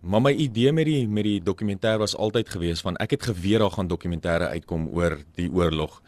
Maar 0.00 0.22
my 0.22 0.32
idee 0.32 0.72
met 0.72 0.86
die 0.86 1.08
met 1.08 1.24
die 1.24 1.40
dokumentêr 1.40 1.98
was 1.98 2.16
altyd 2.16 2.48
gewees 2.48 2.80
van 2.80 2.96
ek 2.96 3.10
het 3.10 3.22
geweet 3.22 3.58
daar 3.58 3.70
gaan 3.70 3.88
dokumentêre 3.88 4.48
uitkom 4.48 4.88
oor 4.88 5.18
die 5.34 5.50
oorlog. 5.50 6.02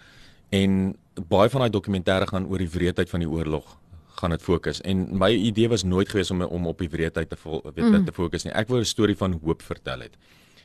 En 0.51 0.97
baie 1.29 1.51
van 1.51 1.61
daai 1.61 1.71
dokumentêre 1.71 2.27
gaan 2.27 2.47
oor 2.47 2.59
die 2.59 2.71
wreedheid 2.71 3.11
van 3.11 3.21
die 3.21 3.29
oorlog 3.29 3.77
gaan 4.21 4.31
dit 4.31 4.43
fokus. 4.43 4.81
En 4.81 5.19
my 5.19 5.31
idee 5.31 5.69
was 5.69 5.83
nooit 5.83 6.09
gewees 6.09 6.31
om 6.31 6.43
om 6.43 6.67
op 6.67 6.79
die 6.79 6.89
wreedheid 6.89 7.29
te 7.29 7.37
weet 7.75 7.85
mm. 7.85 8.05
te 8.05 8.13
fokus 8.13 8.45
nie. 8.45 8.53
Ek 8.53 8.69
wou 8.69 8.81
'n 8.81 8.85
storie 8.85 9.17
van 9.17 9.41
hoop 9.43 9.63
vertel 9.63 10.01
het. 10.01 10.17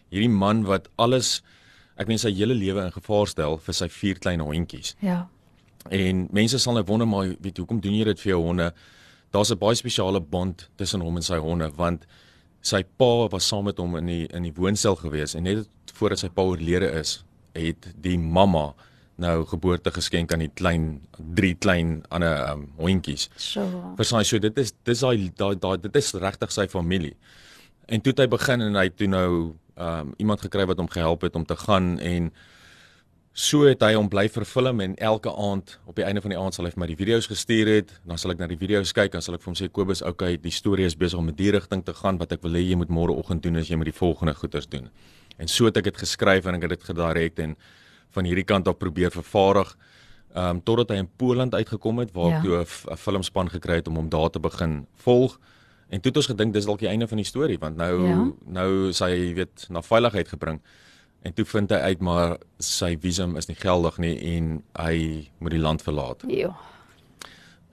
Hierdie 0.10 0.30
man 0.30 0.64
wat 0.64 0.90
alles 0.96 1.42
ek 1.98 2.10
meen 2.10 2.22
sy 2.22 2.32
hele 2.34 2.56
lewe 2.58 2.84
in 2.86 2.92
gevaar 2.92 3.28
stel 3.28 3.58
vir 3.58 3.78
sy 3.78 3.88
vier 3.90 4.20
klein 4.20 4.42
hondjies. 4.44 4.96
Ja. 5.04 5.28
En 5.92 6.28
mense 6.32 6.60
sal 6.60 6.78
nou 6.78 6.86
wonder 6.88 7.08
maar 7.08 7.34
weet 7.44 7.58
hoekom 7.58 7.82
doen 7.84 7.96
jy 7.98 8.06
dit 8.12 8.22
vir 8.24 8.36
jou 8.36 8.42
honde? 8.42 8.72
Daar's 9.34 9.52
'n 9.52 9.58
baie 9.58 9.76
spesiale 9.76 10.22
band 10.22 10.70
tussen 10.78 11.02
hom 11.02 11.16
en 11.18 11.24
sy 11.24 11.38
honde 11.38 11.70
want 11.76 12.06
sy 12.62 12.84
pa 12.84 13.28
was 13.28 13.48
saam 13.48 13.66
met 13.66 13.78
hom 13.78 13.96
in 13.96 14.06
die 14.06 14.28
in 14.34 14.44
die 14.44 14.54
woonstel 14.56 14.96
gewees 14.96 15.36
en 15.36 15.44
net 15.44 15.68
voordat 15.94 16.20
sy 16.20 16.30
pa 16.30 16.42
oorlede 16.42 16.92
is, 17.00 17.24
het 17.54 17.94
die 18.02 18.18
mamma 18.18 18.74
nou 19.22 19.46
geboorte 19.46 19.92
geskenk 19.94 20.34
aan 20.34 20.40
die 20.40 20.52
klein 20.58 21.02
drie 21.38 21.54
klein 21.56 22.04
ander 22.10 22.50
um, 22.50 22.68
hondjies. 22.78 23.30
So. 23.38 23.66
Versaai 23.98 24.24
so 24.26 24.40
dit 24.40 24.58
is 24.58 24.74
dis 24.88 25.00
daai 25.00 25.30
daai 25.38 25.78
dit 25.82 25.96
is 25.96 26.14
regtig 26.14 26.52
sy 26.52 26.68
familie. 26.68 27.14
En 27.88 28.02
toe 28.02 28.14
het 28.14 28.24
hy 28.24 28.28
begin 28.32 28.62
en 28.62 28.80
hy 28.80 28.88
toe 28.90 29.08
nou 29.12 29.30
um 29.78 30.14
iemand 30.18 30.42
gekry 30.42 30.66
wat 30.66 30.78
hom 30.78 30.90
gehelp 30.90 31.22
het 31.22 31.36
om 31.36 31.46
te 31.46 31.56
gaan 31.56 32.00
en 32.00 32.32
so 33.34 33.66
het 33.66 33.82
hy 33.82 33.96
hom 33.96 34.08
bly 34.14 34.28
vervilm 34.30 34.82
en 34.84 34.94
elke 35.02 35.32
aand 35.34 35.80
op 35.90 35.98
die 35.98 36.06
einde 36.06 36.22
van 36.22 36.30
die 36.36 36.38
aand 36.38 36.54
sal 36.54 36.68
hy 36.68 36.72
vir 36.76 36.82
my 36.84 36.88
die 36.92 36.98
video's 36.98 37.26
gestuur 37.26 37.72
het. 37.72 37.94
Dan 38.06 38.20
sal 38.22 38.36
ek 38.36 38.44
na 38.44 38.48
die 38.48 38.60
video's 38.60 38.94
kyk 38.94 39.16
dan 39.16 39.26
sal 39.26 39.40
ek 39.40 39.42
vir 39.42 39.50
hom 39.50 39.58
sê 39.58 39.70
Kobus 39.74 40.04
okay 40.06 40.38
die 40.38 40.54
storie 40.54 40.86
is 40.86 40.94
besig 40.96 41.18
om 41.18 41.32
in 41.32 41.38
die 41.40 41.50
rigting 41.56 41.82
te 41.86 41.96
gaan. 41.98 42.22
Wat 42.22 42.36
ek 42.36 42.44
wil 42.46 42.54
hê 42.54 42.62
jy 42.62 42.78
moet 42.78 42.94
môreoggend 42.94 43.42
doen 43.42 43.58
as 43.58 43.72
jy 43.72 43.80
met 43.82 43.90
die 43.90 43.98
volgende 43.98 44.36
goeters 44.38 44.70
doen. 44.70 44.92
En 45.42 45.50
so 45.50 45.66
het 45.66 45.82
ek 45.82 45.90
dit 45.90 46.04
geskryf 46.06 46.46
en 46.46 46.60
ek 46.60 46.68
het 46.68 46.76
dit 46.78 46.86
gedirek 46.92 47.42
en 47.42 47.58
van 48.14 48.30
hierdie 48.30 48.46
kant 48.46 48.70
af 48.70 48.78
probeer 48.78 49.10
vervaardig 49.10 49.74
um 50.38 50.62
totdat 50.66 50.94
hy 50.94 51.02
in 51.02 51.10
Poland 51.18 51.54
uitgekom 51.54 52.02
het 52.02 52.14
waar 52.14 52.30
ja. 52.30 52.38
ek 52.38 52.46
toe 52.46 52.94
'n 52.94 52.98
filmspan 52.98 53.50
gekry 53.50 53.82
het 53.82 53.88
om 53.88 53.98
hom 53.98 54.10
daar 54.10 54.30
te 54.30 54.40
begin 54.40 54.86
volg 55.06 55.40
En 55.94 56.02
toe 56.02 56.10
het 56.10 56.18
ons 56.24 56.32
gedink 56.32 56.56
dis 56.56 56.66
dalk 56.66 56.82
die 56.82 56.90
einde 56.90 57.08
van 57.08 57.22
die 57.22 57.28
storie 57.28 57.60
want 57.62 57.78
nou 57.78 57.94
ja. 58.02 58.22
nou 58.60 58.70
sy 58.98 59.12
weet 59.38 59.68
na 59.70 59.84
veiligheid 59.86 60.32
gebring. 60.32 60.60
En 61.24 61.36
toe 61.38 61.46
vind 61.46 61.72
hy 61.72 61.80
uit 61.94 62.02
maar 62.04 62.38
sy 62.60 62.96
visum 63.04 63.38
is 63.40 63.48
nie 63.48 63.58
geldig 63.60 64.00
nie 64.02 64.14
en 64.34 64.56
hy 64.82 64.96
moet 65.38 65.54
die 65.54 65.62
land 65.62 65.86
verlaat. 65.86 66.26
Ja. 66.28 66.52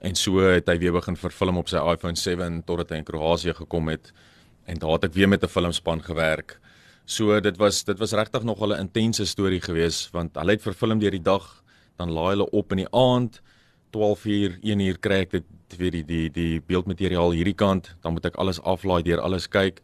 En 0.05 0.17
so 0.17 0.41
het 0.45 0.69
hy 0.69 0.77
weer 0.81 0.93
begin 0.95 1.17
verfilm 1.17 1.59
op 1.61 1.69
sy 1.69 1.81
iPhone 1.81 2.17
7 2.17 2.61
totdat 2.67 2.93
hy 2.93 3.01
in 3.01 3.07
Kroasie 3.09 3.55
gekom 3.57 3.89
het 3.91 4.13
en 4.69 4.79
daar 4.81 4.99
het 4.99 5.09
ek 5.09 5.17
weer 5.17 5.29
met 5.29 5.43
'n 5.43 5.49
filmspan 5.49 6.03
gewerk. 6.05 6.59
So 7.05 7.39
dit 7.39 7.57
was 7.57 7.83
dit 7.83 7.97
was 7.97 8.13
regtig 8.13 8.43
nog 8.43 8.61
'n 8.61 8.79
intense 8.79 9.25
storie 9.25 9.61
geweest 9.61 10.11
want 10.11 10.35
hulle 10.35 10.51
het 10.51 10.61
verfilm 10.61 10.99
deur 10.99 11.11
die 11.11 11.25
dag, 11.25 11.63
dan 11.97 12.11
laai 12.11 12.35
hulle 12.35 12.49
op 12.49 12.71
in 12.71 12.85
die 12.85 12.93
aand 12.93 13.41
12 13.91 14.25
uur, 14.25 14.59
1 14.61 14.79
uur 14.79 14.99
kry 14.99 15.23
ek 15.25 15.31
dit 15.31 15.79
weer 15.79 15.91
die 15.91 16.03
die 16.05 16.27
die 16.33 16.61
beeldmateriaal 16.67 17.35
hierdie 17.35 17.57
kant, 17.57 17.95
dan 18.01 18.15
moet 18.15 18.25
ek 18.31 18.39
alles 18.41 18.61
aflaai 18.61 19.01
deur 19.07 19.23
alles 19.23 19.47
kyk. 19.51 19.81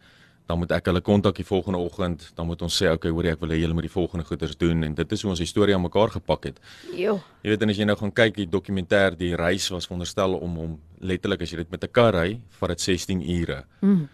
Dan 0.47 0.61
moet 0.61 0.71
ek 0.71 0.85
hulle 0.87 1.01
kontak 1.03 1.35
die 1.35 1.45
volgende 1.47 1.79
oggend, 1.83 2.29
dan 2.37 2.47
moet 2.47 2.61
ons 2.63 2.75
sê 2.79 2.87
okay, 2.87 3.11
hoor 3.11 3.27
jy 3.27 3.33
ek 3.35 3.41
wil 3.43 3.51
hê 3.51 3.57
julle 3.59 3.75
moet 3.75 3.83
die 3.83 3.91
volgende 3.91 4.23
goeders 4.23 4.55
doen 4.55 4.85
en 4.87 4.93
dit 4.95 5.15
is 5.15 5.23
hoe 5.25 5.33
ons 5.33 5.41
die 5.43 5.49
storie 5.49 5.75
aan 5.75 5.83
mekaar 5.83 6.13
gepak 6.13 6.47
het. 6.47 6.61
Jo. 6.95 7.17
Jy 7.43 7.51
weet 7.51 7.65
en 7.65 7.73
as 7.73 7.81
jy 7.81 7.87
nou 7.89 7.97
gaan 7.99 8.13
kyk 8.15 8.37
die 8.37 8.47
dokumentêr, 8.47 9.17
die 9.19 9.33
reis 9.35 9.67
was 9.75 9.89
veronderstel 9.89 10.37
om 10.39 10.55
om 10.63 10.77
letterlik 11.03 11.43
as 11.43 11.51
jy 11.51 11.65
dit 11.65 11.75
met 11.75 11.83
'n 11.83 11.91
kar 11.91 12.15
ry, 12.15 12.39
vat 12.59 12.69
dit 12.69 12.79
16 12.79 13.21
ure. 13.21 13.65
Mm. 13.81 14.07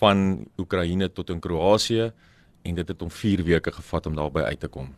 Van 0.00 0.46
Oekraïne 0.58 1.12
tot 1.12 1.30
in 1.30 1.40
Kroasie 1.40 2.12
en 2.64 2.74
dit 2.74 2.88
het 2.88 3.00
hom 3.00 3.10
4 3.10 3.44
weke 3.44 3.72
gevat 3.72 4.06
om 4.06 4.16
daarby 4.16 4.40
uit 4.48 4.60
te 4.60 4.68
kom. 4.68 4.94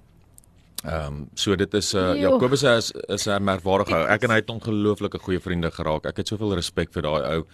Ehm 0.84 1.06
um, 1.06 1.28
so 1.34 1.56
dit 1.56 1.74
is 1.74 1.94
uh, 1.94 2.14
Jo. 2.14 2.14
Jakobus 2.14 2.62
is 2.62 2.92
is 3.08 3.26
'n 3.26 3.42
merkwaardige 3.44 3.94
ou. 3.94 4.06
Ek 4.06 4.22
en 4.22 4.30
hy 4.30 4.36
het 4.36 4.50
ongelooflike 4.50 5.18
goeie 5.18 5.40
vriende 5.40 5.70
geraak. 5.70 6.06
Ek 6.06 6.16
het 6.16 6.28
soveel 6.28 6.54
respek 6.54 6.92
vir 6.92 7.02
daai 7.02 7.22
ou. 7.22 7.46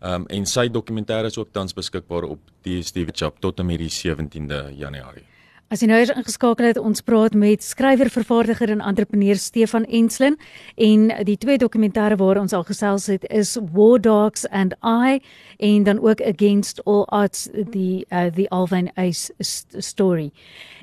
Ehm 0.00 0.14
um, 0.14 0.26
en 0.26 0.46
sy 0.46 0.68
dokumentêr 0.68 1.24
is 1.24 1.38
ook 1.38 1.52
tans 1.52 1.74
beskikbaar 1.74 2.24
op 2.24 2.40
DStv 2.62 3.10
Chap 3.12 3.40
tot 3.40 3.58
en 3.58 3.66
met 3.66 3.78
die 3.78 3.90
17de 3.90 4.72
Januarie. 4.76 5.31
As 5.72 5.80
jy 5.80 5.86
nou 5.88 5.96
eens 6.02 6.10
ingeskakel 6.12 6.66
het, 6.68 6.76
ons 6.76 7.00
praat 7.00 7.32
met 7.32 7.62
skrywer, 7.64 8.10
vervaardiger 8.12 8.68
en 8.74 8.82
entrepreneur 8.84 9.38
Stefan 9.40 9.86
Enslin 9.88 10.34
en 10.76 11.06
die 11.24 11.38
twee 11.40 11.56
dokumentêre 11.56 12.18
waar 12.20 12.36
ons 12.42 12.52
al 12.52 12.66
gesels 12.68 13.06
het 13.08 13.24
is 13.32 13.54
War 13.72 13.96
Dogs 14.04 14.44
and 14.52 14.74
I 14.84 15.22
en 15.64 15.86
dan 15.88 16.02
ook 16.04 16.20
Against 16.20 16.82
All 16.84 17.06
Odds 17.08 17.46
die 17.72 18.04
uh, 18.10 18.26
die 18.36 18.50
Alvin 18.52 18.90
Ace 19.00 19.32
st 19.40 19.80
story. 19.80 20.28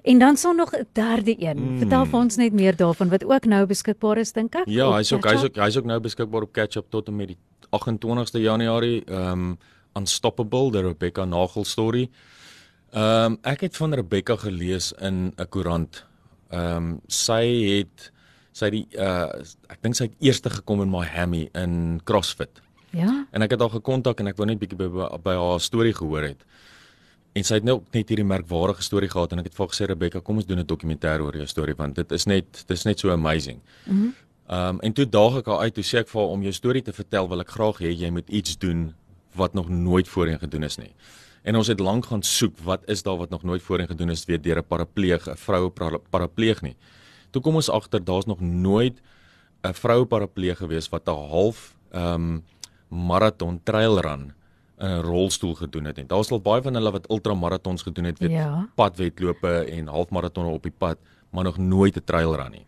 En 0.09 0.17
dan 0.25 0.41
sou 0.41 0.55
nog 0.55 0.73
'n 0.73 0.87
derde 0.93 1.35
een. 1.37 1.61
Mm. 1.61 1.77
Vertel 1.77 2.05
vir 2.05 2.19
ons 2.19 2.35
net 2.35 2.53
meer 2.53 2.75
daarvan 2.75 3.09
wat 3.09 3.25
ook 3.25 3.45
nou 3.45 3.65
beskikbaar 3.65 4.17
is 4.17 4.33
dink 4.33 4.55
ek. 4.55 4.65
Ja, 4.65 4.89
hy's 4.95 5.13
ook 5.13 5.29
hy's 5.29 5.43
ook 5.43 5.55
hy's 5.55 5.77
ook 5.77 5.85
nou 5.85 5.99
beskikbaar 5.99 6.41
op 6.41 6.51
Catch 6.51 6.77
Up 6.77 6.89
tot 6.89 7.07
en 7.07 7.15
met 7.15 7.27
die 7.27 7.37
28ste 7.69 8.41
Januarie. 8.41 9.05
Ehm 9.05 9.31
um, 9.31 9.57
Unstoppable, 9.93 10.71
die 10.71 10.81
Rebecca 10.81 11.25
Nagel 11.25 11.65
storie. 11.65 12.09
Ehm 12.91 13.33
um, 13.33 13.37
ek 13.41 13.67
het 13.67 13.77
van 13.77 13.93
Rebecca 13.93 14.35
gelees 14.35 14.91
in 14.99 15.33
'n 15.35 15.49
koerant. 15.49 16.05
Ehm 16.49 16.75
um, 16.75 17.01
sy 17.07 17.43
het 17.77 18.11
sy 18.51 18.69
die 18.69 18.87
uh 18.97 19.29
ek 19.69 19.81
dink 19.81 19.95
sy 19.95 20.03
het 20.09 20.15
eers 20.19 20.41
gekom 20.41 20.81
in 20.81 20.89
Miami 20.89 21.49
in 21.53 22.01
CrossFit. 22.03 22.61
Ja. 22.91 23.25
En 23.31 23.41
ek 23.41 23.51
het 23.51 23.59
haar 23.59 23.69
gekontak 23.69 24.19
en 24.19 24.27
ek 24.27 24.37
wou 24.37 24.47
net 24.47 24.59
bietjie 24.59 24.77
by, 24.77 24.87
by, 24.87 25.17
by 25.23 25.35
haar 25.37 25.59
storie 25.59 25.93
gehoor 25.93 26.23
het. 26.23 26.45
En 27.33 27.43
sy 27.43 27.59
het 27.59 27.63
nou 27.63 27.83
net 27.93 28.09
hierdie 28.09 28.25
merkwaardige 28.25 28.81
storie 28.81 29.09
gehad 29.09 29.31
en 29.31 29.39
ek 29.39 29.51
het 29.51 29.55
vir 29.55 29.65
haar 29.65 29.73
gesê 29.75 29.85
Rebecca, 29.85 30.19
kom 30.19 30.37
ons 30.37 30.45
doen 30.45 30.59
'n 30.59 30.65
dokumentêr 30.65 31.21
oor 31.21 31.35
jou 31.35 31.45
storie 31.45 31.75
want 31.75 31.95
dit 31.95 32.11
is 32.11 32.25
net 32.25 32.65
dit 32.67 32.77
is 32.77 32.85
net 32.85 32.99
so 32.99 33.11
amazing. 33.11 33.61
Mhm. 33.85 33.95
Mm 33.95 34.13
Ehm 34.49 34.69
um, 34.69 34.79
en 34.81 34.93
toe 34.93 35.05
daag 35.05 35.35
ek 35.37 35.45
haar 35.45 35.59
uit, 35.59 35.73
toe 35.73 35.83
sê 35.85 35.99
ek 36.01 36.07
vir 36.09 36.21
haar 36.21 36.31
om 36.33 36.41
jou 36.41 36.51
storie 36.53 36.81
te 36.81 36.93
vertel, 36.93 37.27
wil 37.29 37.41
ek 37.43 37.51
graag 37.53 37.81
hê 37.85 37.91
jy 37.93 38.09
moet 38.09 38.29
iets 38.33 38.57
doen 38.57 38.95
wat 39.35 39.53
nog 39.53 39.69
nooit 39.69 40.07
voorheen 40.07 40.39
gedoen 40.39 40.63
is 40.63 40.77
nie. 40.77 40.93
En 41.43 41.55
ons 41.55 41.67
het 41.67 41.79
lank 41.79 42.05
gaan 42.05 42.21
soek 42.23 42.57
wat 42.63 42.81
is 42.89 43.03
daar 43.03 43.17
wat 43.17 43.29
nog 43.29 43.43
nooit 43.43 43.61
voorheen 43.61 43.87
gedoen 43.87 44.09
is 44.09 44.25
weer 44.25 44.41
deur 44.41 44.57
'n 44.57 44.67
parapleeg, 44.67 45.27
'n 45.29 45.35
vroue 45.35 45.69
para- 45.69 46.01
parapleeg 46.09 46.61
nie. 46.61 46.75
Toe 47.29 47.41
kom 47.41 47.55
ons 47.55 47.69
agter 47.69 48.03
daar's 48.03 48.25
nog 48.25 48.39
nooit 48.39 49.01
'n 49.63 49.73
vroue 49.73 50.05
parapleeg 50.05 50.57
gewees 50.57 50.89
wat 50.89 51.07
'n 51.07 51.11
half 51.29 51.75
ehm 51.91 52.13
um, 52.13 52.43
marathon 52.87 53.59
trailrun 53.63 54.33
in 54.79 54.87
'n 54.87 55.01
rolstoel 55.01 55.55
gedoen 55.55 55.85
het. 55.85 55.97
En 55.97 56.07
daar's 56.07 56.31
al 56.31 56.41
baie 56.41 56.61
van 56.61 56.73
hulle 56.73 56.91
wat 56.91 57.09
ultramaratons 57.09 57.81
gedoen 57.81 58.03
het, 58.03 58.19
weet 58.19 58.31
Ja. 58.31 58.69
padwedlope 58.75 59.47
en 59.65 59.87
halfmaratonne 59.87 60.49
op 60.51 60.63
die 60.63 60.71
pad, 60.77 60.97
maar 61.29 61.43
nog 61.43 61.57
nooit 61.57 61.95
'n 61.95 62.03
trailrun 62.05 62.51
nie. 62.51 62.65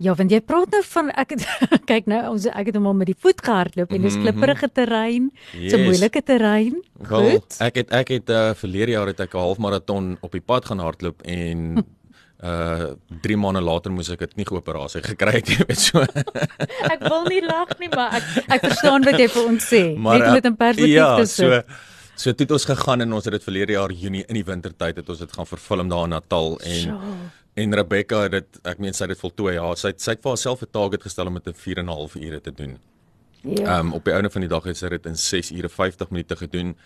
Ja, 0.00 0.14
want 0.16 0.30
jy 0.32 0.38
praat 0.40 0.70
nou 0.72 0.80
van 0.88 1.10
ek 1.20 1.34
het 1.36 1.42
kyk 1.90 2.06
nou 2.08 2.20
ons 2.32 2.46
ek 2.48 2.70
het 2.70 2.76
hom 2.78 2.86
al 2.88 2.94
met 2.96 3.10
die 3.10 3.16
voet 3.20 3.40
gehardloop 3.44 3.90
en 3.92 4.00
dis 4.06 4.14
Mhm. 4.16 4.22
klipprige 4.24 4.68
terrein, 4.72 5.30
Yes. 5.52 5.72
so 5.74 5.78
moeilike 5.78 6.22
terrein. 6.24 6.78
Wel, 6.96 7.30
Goed. 7.36 7.56
Ek 7.60 7.74
het 7.82 7.92
ek 7.92 8.08
het 8.08 8.30
uh, 8.32 8.54
verlede 8.56 8.92
jaar 8.96 9.06
het 9.12 9.20
ek 9.20 9.34
'n 9.34 9.38
halfmaraton 9.44 10.16
op 10.22 10.32
die 10.32 10.40
pad 10.40 10.64
gaan 10.64 10.78
hardloop 10.80 11.20
en 11.28 11.76
uh 12.42 12.94
3 13.20 13.36
maande 13.36 13.60
later 13.60 13.92
moes 13.92 14.08
ek 14.08 14.18
dit 14.24 14.36
nie 14.40 14.46
geoperasie 14.48 15.02
gekry 15.04 15.32
het, 15.44 15.48
jy 15.52 15.64
weet 15.68 15.78
so. 15.78 16.00
Ek 16.00 17.00
wil 17.04 17.24
nie 17.28 17.42
lag 17.44 17.68
nie, 17.78 17.88
maar 17.92 18.16
ek 18.16 18.24
ek 18.56 18.60
verstaan 18.70 19.04
wat 19.04 19.18
jy 19.20 19.28
vir 19.28 19.44
ons 19.46 19.64
sê. 19.68 19.82
Maar, 19.96 20.18
Net 20.18 20.28
om 20.28 20.34
dit 20.34 20.44
in 20.48 20.52
uh, 20.52 20.56
perspektief 20.56 20.96
ja, 20.96 21.16
te 21.20 21.26
sit. 21.26 21.36
So 21.36 21.62
so 22.20 22.32
toe 22.32 22.44
het 22.44 22.52
ons 22.52 22.64
gegaan 22.68 23.00
en 23.00 23.12
ons 23.16 23.24
het 23.24 23.32
dit 23.32 23.44
verlede 23.44 23.72
jaar 23.72 23.92
Junie 23.92 24.24
in 24.28 24.34
die 24.34 24.44
wintertyd 24.44 24.96
het 24.96 25.08
ons 25.08 25.18
dit 25.18 25.32
gaan 25.32 25.46
vervilm 25.46 25.88
daar 25.88 26.04
in 26.04 26.10
Natal 26.16 26.58
en 26.60 26.80
Sjoe. 26.80 26.98
En 27.62 27.74
Rebecca 27.74 28.22
het 28.26 28.32
dit 28.32 28.60
ek 28.64 28.78
meen 28.82 28.94
sy 28.96 29.04
het 29.04 29.14
dit 29.14 29.20
voltooi. 29.20 29.54
Ja, 29.54 29.74
sy 29.78 29.88
het, 29.92 30.00
sy 30.02 30.10
het 30.16 30.22
vir 30.22 30.30
haarself 30.34 30.62
'n 30.62 30.70
target 30.72 31.02
gestel 31.02 31.26
om 31.26 31.34
dit 31.34 31.46
in 31.46 31.54
4 31.54 31.78
en 31.78 31.84
'n 31.86 31.88
half 31.94 32.14
ure 32.16 32.40
te 32.40 32.52
doen. 32.52 32.78
Ja. 33.42 33.78
Ehm 33.78 33.86
um, 33.86 33.92
op 33.94 34.04
die 34.04 34.12
einde 34.14 34.30
van 34.30 34.40
die 34.40 34.48
dag 34.50 34.64
het 34.64 34.76
sy 34.76 34.88
dit 34.88 35.06
in 35.06 35.16
6 35.16 35.50
ure 35.52 35.68
50 35.68 36.10
minute 36.10 36.36
gedoen. 36.36 36.76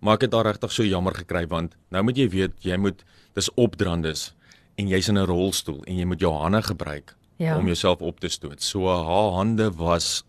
Maar 0.00 0.14
ek 0.14 0.20
het 0.20 0.30
daar 0.30 0.44
regtig 0.46 0.72
so 0.72 0.82
jammer 0.84 1.14
gekry 1.14 1.46
want 1.46 1.76
nou 1.90 2.02
moet 2.02 2.16
jy 2.16 2.28
weet 2.28 2.52
jy 2.60 2.76
moet 2.76 3.04
dis 3.34 3.50
opdrandes 3.54 4.34
en 4.76 4.88
jy's 4.88 5.08
in 5.08 5.18
'n 5.18 5.26
rolstoel 5.26 5.82
en 5.86 5.96
jy 5.96 6.04
moet 6.04 6.20
jou 6.20 6.32
hande 6.32 6.62
gebruik 6.62 7.14
Ja. 7.38 7.56
om 7.58 7.66
jouself 7.66 8.00
op 8.00 8.20
te 8.20 8.28
stoot. 8.28 8.62
So 8.62 8.86
haar 8.86 9.32
hande 9.32 9.70
was 9.72 10.24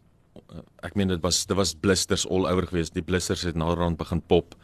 uh, 0.51 0.59
ek 0.83 0.95
meen 0.95 1.07
dit 1.07 1.21
was 1.21 1.45
dit 1.45 1.57
was 1.57 1.73
blisters 1.73 2.27
all 2.29 2.45
over 2.47 2.67
geweest. 2.67 2.93
Die 2.93 3.03
blisters 3.03 3.41
het 3.41 3.55
naderhand 3.55 3.97
begin 3.97 4.21
pop. 4.21 4.55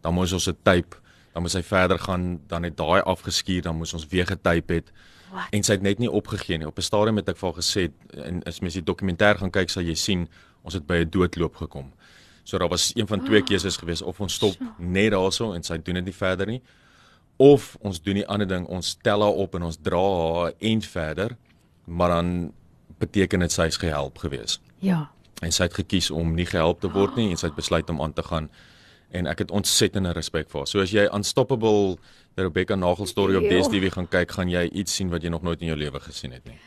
Dan 0.00 0.14
moes 0.14 0.32
ons 0.32 0.48
'n 0.48 0.56
tape, 0.62 0.96
dan 1.38 1.46
moes 1.46 1.54
hy 1.54 1.62
verder 1.62 2.00
gaan, 2.02 2.40
dan 2.50 2.66
het 2.66 2.74
daai 2.76 2.98
afgeskuur, 3.06 3.62
dan 3.62 3.78
moes 3.78 3.94
ons 3.94 4.06
weer 4.10 4.26
getype 4.26 4.80
het. 4.80 4.90
What? 5.30 5.52
En 5.54 5.62
sy 5.62 5.76
het 5.76 5.84
net 5.86 6.00
nie 6.02 6.10
opgegee 6.10 6.58
nie. 6.58 6.66
Op 6.66 6.78
'n 6.78 6.82
stadium 6.82 7.16
het 7.16 7.28
ek 7.28 7.36
vir 7.36 7.48
haar 7.48 7.62
gesê 7.62 7.90
en 8.26 8.42
as 8.42 8.60
mens 8.60 8.74
die 8.74 8.82
dokumentêr 8.82 9.38
gaan 9.38 9.50
kyk, 9.50 9.70
sal 9.70 9.82
jy 9.82 9.94
sien 9.94 10.28
ons 10.62 10.74
het 10.74 10.86
by 10.86 11.04
'n 11.04 11.10
doodloop 11.10 11.56
gekom. 11.56 11.92
So 12.44 12.58
daar 12.58 12.68
was 12.68 12.92
een 12.94 13.06
van 13.06 13.24
twee 13.24 13.42
keuses 13.42 13.76
geweest 13.76 14.02
of 14.02 14.20
ons 14.20 14.34
stop 14.34 14.56
net 14.78 15.12
daarso 15.12 15.52
en 15.52 15.62
sy 15.62 15.78
doen 15.78 15.94
dit 15.94 16.04
nie 16.04 16.14
verder 16.14 16.46
nie 16.46 16.62
of 17.38 17.76
ons 17.80 18.02
doen 18.02 18.14
die 18.14 18.26
ander 18.26 18.48
ding, 18.48 18.66
ons 18.66 18.96
tel 19.02 19.22
haar 19.22 19.36
op 19.38 19.54
en 19.54 19.62
ons 19.62 19.78
dra 19.82 19.98
haar 19.98 20.52
end 20.58 20.86
verder, 20.86 21.36
maar 21.84 22.08
dan 22.08 22.52
beteken 22.98 23.40
dit 23.40 23.52
sy 23.52 23.68
is 23.70 23.78
gehelp 23.78 24.18
geweest. 24.18 24.60
Ja. 24.82 25.10
En 25.42 25.54
sy 25.54 25.68
het 25.68 25.74
gekies 25.78 26.10
om 26.10 26.34
nie 26.34 26.46
gehelp 26.46 26.80
te 26.80 26.90
word 26.90 27.14
nie 27.16 27.30
en 27.30 27.38
sy 27.38 27.46
het 27.46 27.54
besluit 27.58 27.90
om 27.90 28.02
aan 28.02 28.12
te 28.12 28.22
gaan 28.26 28.50
en 29.10 29.26
ek 29.26 29.44
het 29.44 29.52
ontsettende 29.54 30.12
respek 30.16 30.50
vir 30.50 30.62
haar. 30.62 30.70
So 30.70 30.80
as 30.84 30.92
jy 30.92 31.08
Unstoppable 31.14 31.96
Rebecca 32.38 32.76
Nagel 32.76 33.06
storie 33.06 33.38
op. 33.38 33.46
DStv 33.48 33.92
gaan 33.92 34.08
kyk, 34.08 34.34
gaan 34.36 34.50
jy 34.52 34.68
iets 34.70 34.94
sien 34.94 35.10
wat 35.10 35.24
jy 35.24 35.32
nog 35.32 35.42
nooit 35.42 35.60
in 35.64 35.72
jou 35.72 35.78
lewe 35.78 36.00
gesien 36.00 36.32
het 36.36 36.44
nie. 36.46 36.58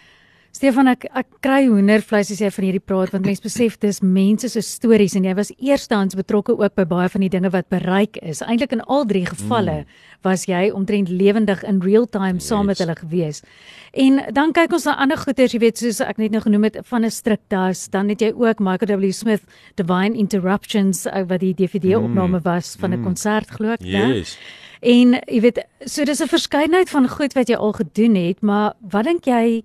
Stefan 0.51 0.89
ek 0.91 1.05
ek 1.15 1.27
kry 1.39 1.61
hoendervleis 1.69 2.29
as 2.33 2.41
jy 2.43 2.49
van 2.51 2.65
hierdie 2.67 2.83
praat 2.83 3.13
want 3.13 3.23
mense 3.25 3.43
besef 3.43 3.77
dis 3.79 4.01
mense 4.03 4.49
se 4.51 4.61
stories 4.61 5.15
en 5.15 5.23
jy 5.23 5.35
was 5.37 5.53
eerstehands 5.55 6.17
betrokke 6.19 6.57
ook 6.59 6.75
by 6.75 6.83
baie 6.83 7.07
van 7.13 7.23
die 7.23 7.31
dinge 7.31 7.51
wat 7.53 7.69
bereik 7.71 8.19
is. 8.19 8.41
Eintlik 8.43 8.75
in 8.75 8.83
al 8.91 9.05
drie 9.07 9.23
gevalle 9.25 9.77
mm. 9.85 10.01
was 10.27 10.43
jy 10.49 10.65
omtrent 10.75 11.07
lewendig 11.07 11.63
in 11.63 11.79
real 11.79 12.05
time 12.05 12.43
saam 12.43 12.67
met 12.67 12.77
Yes. 12.77 12.83
hulle 12.83 12.97
gewees. 12.99 13.41
En 13.93 14.21
dan 14.33 14.51
kyk 14.51 14.73
ons 14.75 14.85
na 14.85 14.97
ander 14.99 15.17
goeters, 15.17 15.53
jy 15.55 15.59
weet 15.59 15.79
soos 15.79 16.01
ek 16.03 16.19
net 16.19 16.31
nou 16.31 16.41
genoem 16.43 16.63
het 16.67 16.77
van 16.83 17.05
'n 17.05 17.11
striktas, 17.11 17.87
dan 17.89 18.09
het 18.09 18.19
jy 18.19 18.33
ook 18.35 18.59
Michael 18.59 18.99
W 18.99 19.11
Smith 19.11 19.43
Divine 19.75 20.17
Interruptions 20.17 21.05
uh, 21.05 21.23
wat 21.27 21.39
die 21.39 21.53
DVD 21.53 21.95
opname 21.95 22.39
was 22.43 22.75
van 22.79 22.93
'n 22.93 23.03
konsert 23.03 23.49
glo 23.51 23.71
ek, 23.71 23.81
né? 23.81 24.19
Yes. 24.19 24.37
En 24.81 25.19
jy 25.27 25.41
weet, 25.41 25.63
so 25.85 26.03
dis 26.03 26.21
'n 26.21 26.27
verskeidenheid 26.27 26.89
van 26.89 27.07
goed 27.07 27.33
wat 27.33 27.47
jy 27.47 27.55
al 27.55 27.73
gedoen 27.73 28.15
het, 28.15 28.41
maar 28.41 28.73
wat 28.81 29.05
dink 29.05 29.25
jy 29.25 29.63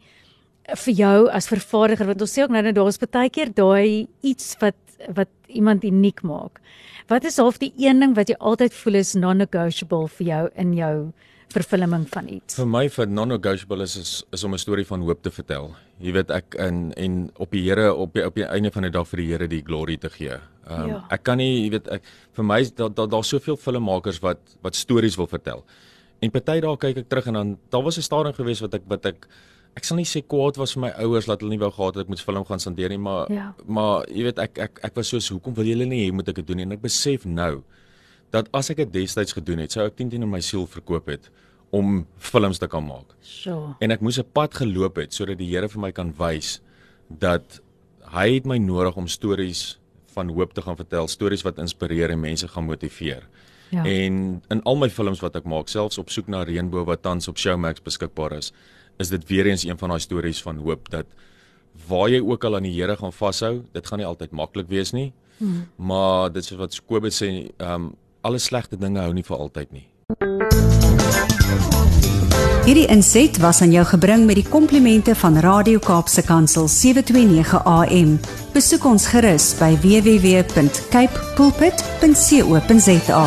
vir 0.74 0.94
jou 0.94 1.28
as 1.30 1.46
vervaardiger 1.48 2.06
want 2.06 2.20
ons 2.20 2.32
sê 2.34 2.42
ook 2.42 2.50
nou 2.50 2.62
dat 2.62 2.74
daar's 2.74 2.98
baie 2.98 3.30
keer 3.30 3.52
daai 3.54 4.08
iets 4.22 4.56
wat 4.60 4.74
wat 5.14 5.28
iemand 5.52 5.84
uniek 5.84 6.22
maak. 6.22 6.60
Wat 7.08 7.24
is 7.24 7.36
half 7.38 7.58
die 7.58 7.72
een 7.78 8.00
ding 8.00 8.14
wat 8.16 8.28
jy 8.28 8.36
altyd 8.40 8.72
voel 8.74 8.94
is 8.94 9.14
non-negotiable 9.14 10.08
vir 10.08 10.26
jou 10.26 10.48
in 10.56 10.72
jou 10.74 11.12
vervulling 11.52 12.06
van 12.10 12.28
iets? 12.28 12.56
Vir 12.56 12.66
my 12.66 12.88
vir 12.88 13.06
non-negotiable 13.06 13.82
is, 13.84 13.96
is 13.96 14.24
is 14.32 14.44
om 14.44 14.54
'n 14.54 14.58
storie 14.58 14.84
van 14.86 15.00
hoop 15.00 15.22
te 15.22 15.30
vertel. 15.30 15.74
Jy 16.00 16.12
weet 16.12 16.30
ek 16.30 16.54
en 16.58 16.92
en 16.96 17.30
op 17.36 17.50
die 17.50 17.62
Here 17.62 17.94
op 17.94 18.14
die, 18.14 18.24
op 18.26 18.34
die 18.34 18.44
einde 18.44 18.70
van 18.72 18.82
die 18.82 18.90
dag 18.90 19.06
vir 19.08 19.16
die 19.16 19.26
Here 19.32 19.48
die 19.48 19.62
glory 19.62 19.96
te 19.96 20.08
gee. 20.10 20.34
Um, 20.68 20.88
Ja. 20.88 21.04
ek 21.10 21.22
kan 21.22 21.36
nie, 21.38 21.62
jy 21.64 21.70
weet 21.70 21.88
ek 21.88 22.02
vir 22.32 22.44
my 22.44 22.62
daar 22.74 22.90
daar 22.94 23.08
daar's 23.08 23.28
soveel 23.28 23.56
filmmakers 23.56 24.18
wat 24.20 24.38
wat 24.62 24.74
stories 24.74 25.16
wil 25.16 25.26
vertel. 25.26 25.64
En 26.22 26.30
party 26.30 26.60
dae 26.60 26.76
kyk 26.76 26.96
ek 26.96 27.08
terug 27.08 27.26
en 27.26 27.34
dan 27.34 27.58
daar 27.70 27.82
was 27.82 27.98
'n 27.98 28.02
stadium 28.02 28.32
gewees 28.34 28.60
wat 28.60 28.74
ek 28.74 28.82
wat 28.88 29.06
ek 29.06 29.28
ek 29.76 29.84
sal 29.84 29.96
nie 30.00 30.04
sê 30.08 30.22
kwaad 30.26 30.56
was 30.56 30.72
vir 30.74 30.80
my 30.86 30.90
ouers 31.04 31.26
dat 31.28 31.40
hulle 31.40 31.50
nie 31.52 31.60
wou 31.60 31.70
gehad 31.70 31.94
het 31.98 32.04
ek 32.06 32.08
moet 32.08 32.20
film 32.20 32.44
gaan 32.48 32.58
sandeer 32.62 32.88
nie, 32.88 32.98
maar 32.98 33.30
Ja. 33.32 33.54
maar 33.66 34.06
jy 34.08 34.22
weet 34.24 34.38
ek 34.38 34.58
ek 34.58 34.80
ek 34.82 34.94
was 34.96 35.08
soos 35.08 35.28
hoekom 35.28 35.54
wil 35.54 35.64
julle 35.66 35.84
nie 35.86 36.08
hê 36.08 36.12
moet 36.12 36.28
ek 36.28 36.34
dit 36.36 36.46
doen 36.46 36.56
nie? 36.56 36.64
en 36.64 36.72
ek 36.72 36.82
besef 36.82 37.24
nou 37.26 37.62
dat 38.32 38.48
as 38.52 38.70
ek 38.70 38.76
dit 38.76 38.92
destyds 38.92 39.32
gedoen 39.32 39.58
het, 39.58 39.72
sou 39.72 39.86
ek 39.86 39.96
10 39.96 40.10
teen 40.10 40.22
in 40.22 40.30
my 40.30 40.40
siel 40.40 40.66
verkoop 40.66 41.06
het 41.08 41.30
om 41.70 42.06
films 42.18 42.58
te 42.58 42.66
kan 42.68 42.84
maak. 42.86 43.14
So. 43.22 43.76
En 43.80 43.90
ek 43.90 44.00
moes 44.00 44.18
'n 44.18 44.24
pad 44.32 44.54
geloop 44.54 44.96
het 44.96 45.12
sodat 45.12 45.38
die 45.38 45.48
Here 45.50 45.68
vir 45.68 45.80
my 45.80 45.92
kan 45.92 46.12
wys 46.18 46.60
dat 47.10 47.60
hy 48.12 48.34
het 48.34 48.46
my 48.46 48.58
nodig 48.58 48.96
om 48.96 49.06
stories 49.08 49.78
van 50.14 50.28
hoop 50.28 50.54
te 50.54 50.62
gaan 50.62 50.76
vertel, 50.76 51.08
stories 51.08 51.42
wat 51.42 51.58
inspireer 51.58 52.10
en 52.10 52.20
mense 52.20 52.48
gaan 52.48 52.64
motiveer. 52.64 53.22
Ja. 53.70 53.84
En 53.84 54.42
in 54.50 54.62
al 54.62 54.76
my 54.76 54.88
films 54.88 55.20
wat 55.20 55.36
ek 55.36 55.44
maak, 55.44 55.68
selfs 55.68 55.98
op 55.98 56.08
soek 56.10 56.28
na 56.28 56.44
reënboog 56.44 56.86
wat 56.86 57.02
tans 57.02 57.28
op 57.28 57.36
Showmax 57.38 57.82
beskikbaar 57.82 58.32
is, 58.38 58.52
is 58.98 59.08
dit 59.08 59.28
weer 59.28 59.46
eens 59.46 59.64
een 59.64 59.78
van 59.78 59.88
daai 59.88 60.00
stories 60.00 60.42
van 60.42 60.56
hoop 60.56 60.90
dat 60.90 61.06
waar 61.88 62.08
jy 62.10 62.20
ook 62.20 62.44
al 62.44 62.56
aan 62.56 62.66
die 62.66 62.74
Here 62.80 62.96
gaan 62.96 63.12
vashou, 63.12 63.62
dit 63.72 63.86
gaan 63.86 63.98
nie 63.98 64.06
altyd 64.06 64.30
maklik 64.30 64.68
wees 64.68 64.92
nie. 64.92 65.12
Hmm. 65.38 65.66
Maar 65.76 66.32
dit 66.32 66.42
is 66.44 66.56
wat 66.56 66.80
Kobus 66.86 67.22
sê, 67.22 67.50
ehm 67.56 67.74
um, 67.74 67.94
alle 68.26 68.38
slegte 68.42 68.76
dinge 68.76 68.98
hou 68.98 69.12
nie 69.14 69.22
vir 69.22 69.36
altyd 69.36 69.70
nie. 69.70 69.86
Hierdie 72.66 72.88
inset 72.90 73.38
was 73.38 73.60
aan 73.62 73.70
jou 73.70 73.84
gebring 73.86 74.24
met 74.26 74.40
die 74.40 74.48
komplimente 74.48 75.14
van 75.14 75.38
Radio 75.38 75.78
Kaapse 75.78 76.24
Kansel 76.26 76.66
729 76.66 77.62
AM. 77.62 78.16
Besoek 78.56 78.88
ons 78.90 79.06
gerus 79.12 79.52
by 79.60 79.70
www.cape 79.84 81.22
pulpit.co.za. 81.38 83.24